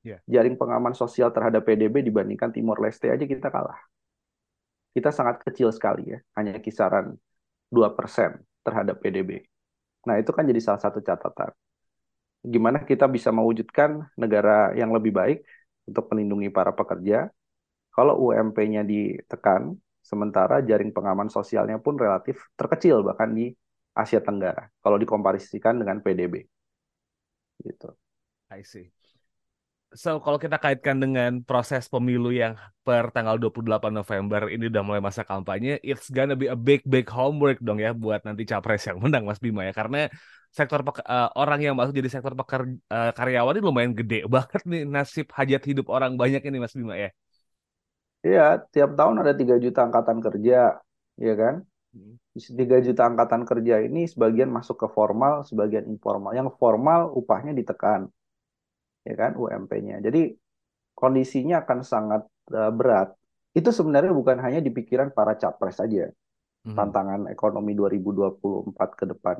Yeah. 0.00 0.20
Jaring 0.24 0.56
pengaman 0.56 0.96
sosial 0.96 1.28
terhadap 1.32 1.68
PDB 1.68 2.00
dibandingkan 2.00 2.48
Timor 2.48 2.80
Leste 2.80 3.12
aja 3.12 3.24
kita 3.28 3.52
kalah. 3.52 3.76
Kita 4.96 5.12
sangat 5.12 5.44
kecil 5.44 5.68
sekali 5.68 6.16
ya, 6.16 6.18
hanya 6.38 6.56
kisaran 6.62 7.12
2% 7.68 8.40
terhadap 8.64 8.96
PDB. 9.04 9.44
Nah, 10.08 10.16
itu 10.16 10.30
kan 10.32 10.48
jadi 10.48 10.60
salah 10.64 10.80
satu 10.80 11.04
catatan 11.04 11.52
gimana 12.44 12.84
kita 12.84 13.08
bisa 13.08 13.32
mewujudkan 13.32 14.04
negara 14.20 14.76
yang 14.76 14.92
lebih 14.92 15.12
baik 15.16 15.38
untuk 15.88 16.12
melindungi 16.12 16.52
para 16.52 16.72
pekerja. 16.76 17.32
Kalau 17.94 18.20
UMP-nya 18.28 18.82
ditekan, 18.84 19.72
sementara 20.04 20.60
jaring 20.60 20.92
pengaman 20.92 21.32
sosialnya 21.32 21.80
pun 21.80 21.96
relatif 21.96 22.36
terkecil 22.58 23.00
bahkan 23.00 23.32
di 23.32 23.48
Asia 23.96 24.20
Tenggara 24.20 24.68
kalau 24.82 25.00
dikomparisikan 25.00 25.80
dengan 25.80 26.04
PDB. 26.04 26.44
Gitu. 27.64 27.88
I 28.52 28.60
see. 28.66 29.03
So, 29.94 30.18
kalau 30.18 30.42
kita 30.42 30.58
kaitkan 30.58 30.98
dengan 30.98 31.38
proses 31.46 31.86
pemilu 31.86 32.34
yang 32.34 32.58
per 32.82 33.14
tanggal 33.14 33.38
28 33.38 33.94
November 33.94 34.50
ini 34.50 34.66
udah 34.66 34.82
mulai 34.82 34.98
masa 34.98 35.22
kampanye, 35.22 35.78
it's 35.86 36.10
gonna 36.10 36.34
be 36.34 36.50
a 36.50 36.58
big, 36.58 36.82
big 36.82 37.06
homework 37.06 37.62
dong 37.62 37.78
ya 37.78 37.94
buat 37.94 38.26
nanti 38.26 38.42
capres 38.42 38.82
yang 38.90 38.98
menang, 38.98 39.22
Mas 39.22 39.38
Bima 39.38 39.62
ya. 39.62 39.70
Karena 39.70 40.10
sektor 40.50 40.82
uh, 40.82 41.30
orang 41.38 41.62
yang 41.62 41.74
masuk 41.78 41.94
jadi 41.94 42.10
sektor 42.10 42.34
peker, 42.34 42.74
uh, 42.90 43.14
karyawan 43.14 43.54
ini 43.54 43.62
lumayan 43.62 43.94
gede 43.94 44.26
banget 44.34 44.66
nih 44.66 44.82
nasib 44.82 45.30
hajat 45.30 45.62
hidup 45.62 45.86
orang 45.86 46.18
banyak 46.18 46.42
ini 46.42 46.58
Mas 46.58 46.74
Bima 46.74 46.98
ya. 46.98 47.14
Iya, 48.26 48.66
tiap 48.74 48.98
tahun 48.98 49.22
ada 49.22 49.30
3 49.30 49.62
juta 49.62 49.86
angkatan 49.86 50.18
kerja, 50.18 50.82
ya 51.22 51.34
kan? 51.38 51.62
Hmm. 51.94 52.18
3 52.34 52.82
juta 52.82 53.02
angkatan 53.06 53.46
kerja 53.46 53.78
ini 53.86 54.10
sebagian 54.10 54.50
masuk 54.50 54.74
ke 54.74 54.88
formal, 54.90 55.46
sebagian 55.46 55.86
informal. 55.86 56.34
Yang 56.34 56.56
formal 56.58 57.14
upahnya 57.14 57.54
ditekan, 57.54 58.10
ya 59.04 59.14
kan, 59.14 59.36
UMP-nya. 59.36 60.00
Jadi 60.00 60.32
kondisinya 60.96 61.62
akan 61.62 61.78
sangat 61.84 62.22
uh, 62.50 62.72
berat. 62.72 63.12
Itu 63.54 63.70
sebenarnya 63.70 64.10
bukan 64.10 64.40
hanya 64.42 64.58
di 64.58 64.74
pikiran 64.74 65.14
para 65.14 65.38
capres 65.38 65.78
saja, 65.78 66.10
hmm. 66.66 66.74
tantangan 66.74 67.30
ekonomi 67.30 67.76
2024 67.78 68.74
ke 68.98 69.04
depan 69.14 69.38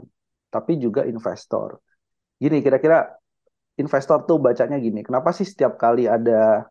tapi 0.55 0.79
juga 0.79 1.03
investor. 1.03 1.83
Gini, 2.39 2.63
kira-kira 2.63 3.11
investor 3.75 4.23
tuh 4.23 4.39
bacanya 4.39 4.79
gini, 4.79 5.03
kenapa 5.03 5.35
sih 5.35 5.43
setiap 5.43 5.75
kali 5.75 6.07
ada 6.07 6.71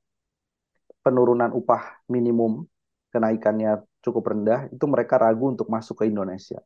penurunan 1.03 1.51
upah 1.51 2.07
minimum, 2.07 2.63
kenaikannya 3.11 3.83
cukup 3.99 4.31
rendah, 4.31 4.71
itu 4.71 4.87
mereka 4.87 5.19
ragu 5.19 5.51
untuk 5.51 5.67
masuk 5.67 5.99
ke 5.99 6.07
Indonesia. 6.07 6.63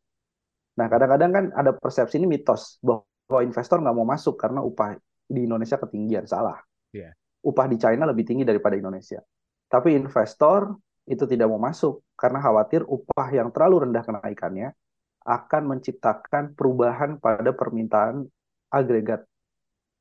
Nah, 0.77 0.85
kadang-kadang 0.85 1.31
kan 1.33 1.45
ada 1.57 1.73
persepsi 1.73 2.21
ini 2.21 2.29
mitos 2.29 2.77
bahwa 2.85 3.41
investor 3.41 3.81
nggak 3.81 3.97
mau 3.97 4.05
masuk 4.05 4.37
karena 4.37 4.61
upah 4.61 4.93
di 5.27 5.45
Indonesia 5.45 5.77
ketinggian. 5.77 6.25
Salah. 6.25 6.57
Yeah. 6.95 7.11
Upah 7.43 7.67
di 7.67 7.77
China 7.77 8.07
lebih 8.07 8.23
tinggi 8.25 8.47
daripada 8.47 8.79
Indonesia. 8.79 9.21
Tapi 9.67 9.93
investor 9.93 10.75
itu 11.07 11.23
tidak 11.27 11.47
mau 11.47 11.59
masuk 11.59 12.03
karena 12.19 12.39
khawatir 12.43 12.83
upah 12.83 13.27
yang 13.31 13.51
terlalu 13.51 13.87
rendah 13.87 14.03
kenaikannya 14.03 14.75
akan 15.27 15.63
menciptakan 15.75 16.55
perubahan 16.55 17.19
pada 17.19 17.51
permintaan 17.51 18.27
agregat 18.71 19.27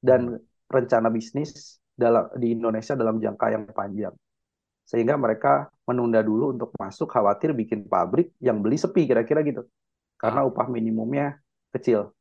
dan 0.02 0.38
rencana 0.70 1.10
bisnis 1.10 1.78
dalam 1.94 2.30
di 2.38 2.54
Indonesia 2.54 2.94
dalam 2.94 3.18
jangka 3.18 3.46
yang 3.50 3.64
panjang. 3.70 4.14
sehingga 4.86 5.18
mereka 5.18 5.66
menunda 5.82 6.22
dulu 6.22 6.54
untuk 6.54 6.70
masuk 6.78 7.10
khawatir 7.10 7.50
bikin 7.50 7.90
pabrik 7.90 8.30
yang 8.38 8.62
beli 8.62 8.78
sepi 8.78 9.02
kira-kira 9.02 9.42
gitu 9.42 9.66
karena 10.14 10.46
upah 10.46 10.70
minimumnya 10.70 11.42
kecil. 11.74 12.14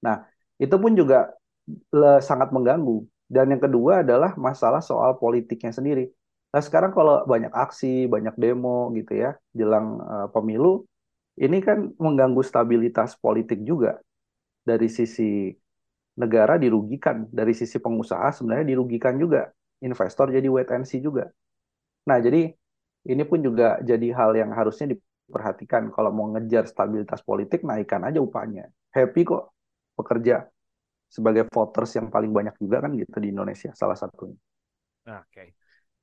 Nah, 0.00 0.24
itu 0.56 0.72
pun 0.80 0.96
juga 0.96 1.36
sangat 2.24 2.50
mengganggu. 2.50 3.04
Dan 3.28 3.52
yang 3.52 3.60
kedua 3.60 4.00
adalah 4.00 4.32
masalah 4.40 4.80
soal 4.80 5.20
politiknya 5.20 5.68
sendiri. 5.68 6.08
Nah, 6.48 6.64
sekarang 6.64 6.96
kalau 6.96 7.28
banyak 7.28 7.52
aksi, 7.52 8.08
banyak 8.08 8.32
demo 8.40 8.88
gitu 8.96 9.20
ya, 9.20 9.36
jelang 9.52 10.00
uh, 10.00 10.28
pemilu, 10.32 10.88
ini 11.36 11.60
kan 11.60 11.92
mengganggu 12.00 12.40
stabilitas 12.40 13.12
politik 13.20 13.60
juga. 13.68 14.00
Dari 14.64 14.88
sisi 14.88 15.52
negara 16.16 16.56
dirugikan, 16.56 17.28
dari 17.28 17.52
sisi 17.52 17.76
pengusaha 17.76 18.32
sebenarnya 18.32 18.64
dirugikan 18.64 19.20
juga. 19.20 19.52
Investor 19.84 20.32
jadi 20.32 20.48
wait 20.48 20.72
and 20.72 20.88
see 20.88 21.04
juga. 21.04 21.28
Nah, 22.08 22.16
jadi 22.16 22.48
ini 23.04 23.22
pun 23.28 23.44
juga 23.44 23.76
jadi 23.84 24.08
hal 24.16 24.32
yang 24.40 24.50
harusnya 24.56 24.96
diperhatikan. 24.96 25.92
Kalau 25.92 26.10
mau 26.16 26.32
ngejar 26.32 26.64
stabilitas 26.64 27.20
politik, 27.20 27.60
naikkan 27.60 28.08
aja 28.08 28.24
upahnya. 28.24 28.72
Happy 28.88 29.28
kok 29.28 29.52
pekerja 30.00 30.48
sebagai 31.08 31.48
voters 31.48 31.96
yang 31.96 32.12
paling 32.12 32.30
banyak 32.30 32.54
juga 32.60 32.84
kan 32.84 32.92
gitu 32.92 33.16
di 33.18 33.32
Indonesia, 33.32 33.72
salah 33.72 33.96
satunya. 33.96 34.36
Oke. 35.08 35.24
Okay. 35.32 35.48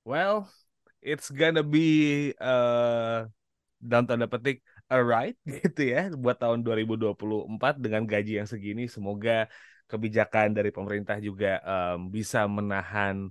Well, 0.02 0.50
it's 1.02 1.30
gonna 1.30 1.62
be 1.62 2.34
uh, 2.42 3.30
dalam 3.78 4.06
tanda 4.10 4.26
petik 4.26 4.66
a 4.90 4.98
right 4.98 5.38
gitu 5.46 5.82
ya 5.86 6.10
buat 6.14 6.38
tahun 6.42 6.66
2024 6.66 7.78
dengan 7.78 8.06
gaji 8.06 8.42
yang 8.42 8.50
segini 8.50 8.90
semoga 8.90 9.46
kebijakan 9.86 10.58
dari 10.58 10.74
pemerintah 10.74 11.22
juga 11.22 11.62
um, 11.62 12.10
bisa 12.10 12.50
menahan 12.50 13.30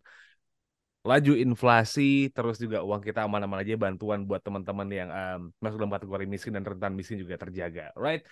laju 1.05 1.33
inflasi 1.37 2.33
terus 2.33 2.57
juga 2.57 2.81
uang 2.81 3.03
kita 3.05 3.27
aman-aman 3.27 3.61
aja 3.61 3.77
bantuan 3.77 4.25
buat 4.25 4.41
teman-teman 4.41 4.89
yang 4.89 5.11
um, 5.13 5.41
masuk 5.61 5.77
dalam 5.83 5.93
kategori 5.93 6.25
miskin 6.25 6.55
dan 6.57 6.65
rentan 6.65 6.97
miskin 6.97 7.21
juga 7.21 7.37
terjaga 7.37 7.93
right 7.99 8.25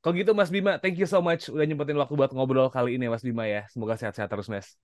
kalau 0.00 0.14
gitu 0.16 0.32
Mas 0.32 0.48
Bima 0.48 0.80
thank 0.80 0.96
you 0.96 1.08
so 1.08 1.20
much 1.20 1.48
udah 1.52 1.64
nyempetin 1.64 1.96
waktu 1.96 2.14
buat 2.16 2.32
ngobrol 2.32 2.72
kali 2.72 2.96
ini 2.96 3.06
Mas 3.08 3.24
Bima 3.24 3.44
ya 3.44 3.68
semoga 3.68 3.96
sehat-sehat 4.00 4.28
terus 4.28 4.48
Mas 4.48 4.76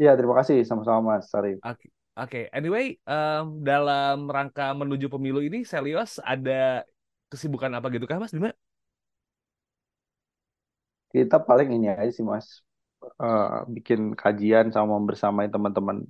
Iya, 0.00 0.16
terima 0.16 0.32
kasih 0.40 0.64
sama-sama 0.64 1.20
Mas 1.20 1.28
Sari. 1.28 1.60
Oke, 1.60 1.60
okay. 1.60 1.88
okay. 2.16 2.44
anyway, 2.56 2.96
um, 3.04 3.60
dalam 3.60 4.32
rangka 4.32 4.72
menuju 4.72 5.12
pemilu 5.12 5.44
ini, 5.44 5.60
Selios 5.60 6.16
ada 6.24 6.88
kesibukan 7.28 7.68
apa 7.76 7.92
gitu 7.92 8.08
kah 8.08 8.16
Mas 8.16 8.32
Bima? 8.32 8.56
Kita 11.12 11.36
paling 11.44 11.76
ini 11.76 11.92
aja 11.92 12.08
sih 12.08 12.24
Mas, 12.24 12.64
uh, 13.20 13.68
bikin 13.68 14.16
kajian 14.16 14.72
sama 14.72 14.96
bersama 15.04 15.44
teman-teman 15.52 16.08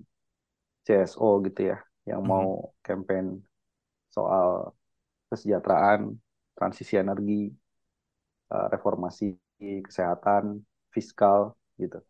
CSO 0.87 1.43
gitu 1.51 1.75
ya, 1.75 1.83
yang 2.07 2.23
mau 2.23 2.47
mm 2.47 2.63
-hmm. 2.63 2.83
campaign 2.87 3.27
soal 4.15 4.71
kesejahteraan, 5.35 6.15
transisi 6.61 7.01
energi, 7.01 7.49
uh, 8.53 8.69
reformasi 8.69 9.33
kesehatan, 9.61 10.61
fiskal 10.93 11.57
gitu. 11.81 12.05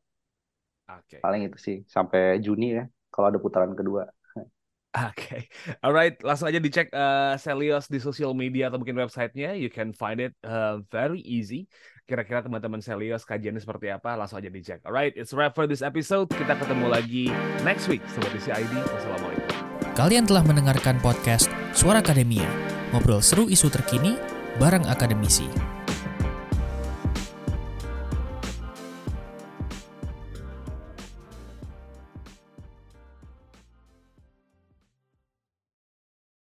Okay. 0.90 1.22
Paling 1.22 1.46
itu 1.46 1.58
sih 1.62 1.76
sampai 1.86 2.42
Juni 2.42 2.74
ya 2.74 2.84
kalau 3.14 3.30
ada 3.30 3.38
putaran 3.38 3.78
kedua. 3.78 4.10
Oke, 4.90 5.14
okay. 5.14 5.40
alright, 5.86 6.18
langsung 6.26 6.50
aja 6.50 6.58
dicek 6.58 6.90
uh, 6.90 7.38
Celios 7.38 7.86
di 7.86 8.02
sosial 8.02 8.34
media 8.34 8.66
atau 8.66 8.82
mungkin 8.82 8.98
websitenya. 8.98 9.54
You 9.54 9.70
can 9.70 9.94
find 9.94 10.18
it 10.18 10.34
uh, 10.42 10.82
very 10.90 11.22
easy. 11.22 11.70
Kira-kira 12.10 12.42
teman-teman 12.42 12.82
Celios 12.82 13.22
kajiannya 13.22 13.62
seperti 13.62 13.86
apa? 13.86 14.18
Langsung 14.18 14.42
aja 14.42 14.50
dicek. 14.50 14.82
Alright, 14.82 15.14
it's 15.14 15.30
wrap 15.30 15.54
for 15.54 15.70
this 15.70 15.78
episode. 15.78 16.26
Kita 16.34 16.58
ketemu 16.58 16.90
lagi 16.90 17.30
next 17.62 17.86
week. 17.86 18.02
Sobat 18.10 18.34
ID, 18.34 18.74
wassalamualaikum. 18.82 19.54
Kalian 19.94 20.26
telah 20.26 20.42
mendengarkan 20.42 20.98
podcast 20.98 21.46
Suara 21.70 22.02
Akademia. 22.02 22.46
Ngobrol 22.90 23.22
seru 23.22 23.46
isu 23.46 23.70
terkini 23.70 24.18
bareng 24.58 24.88
akademisi. 24.88 25.46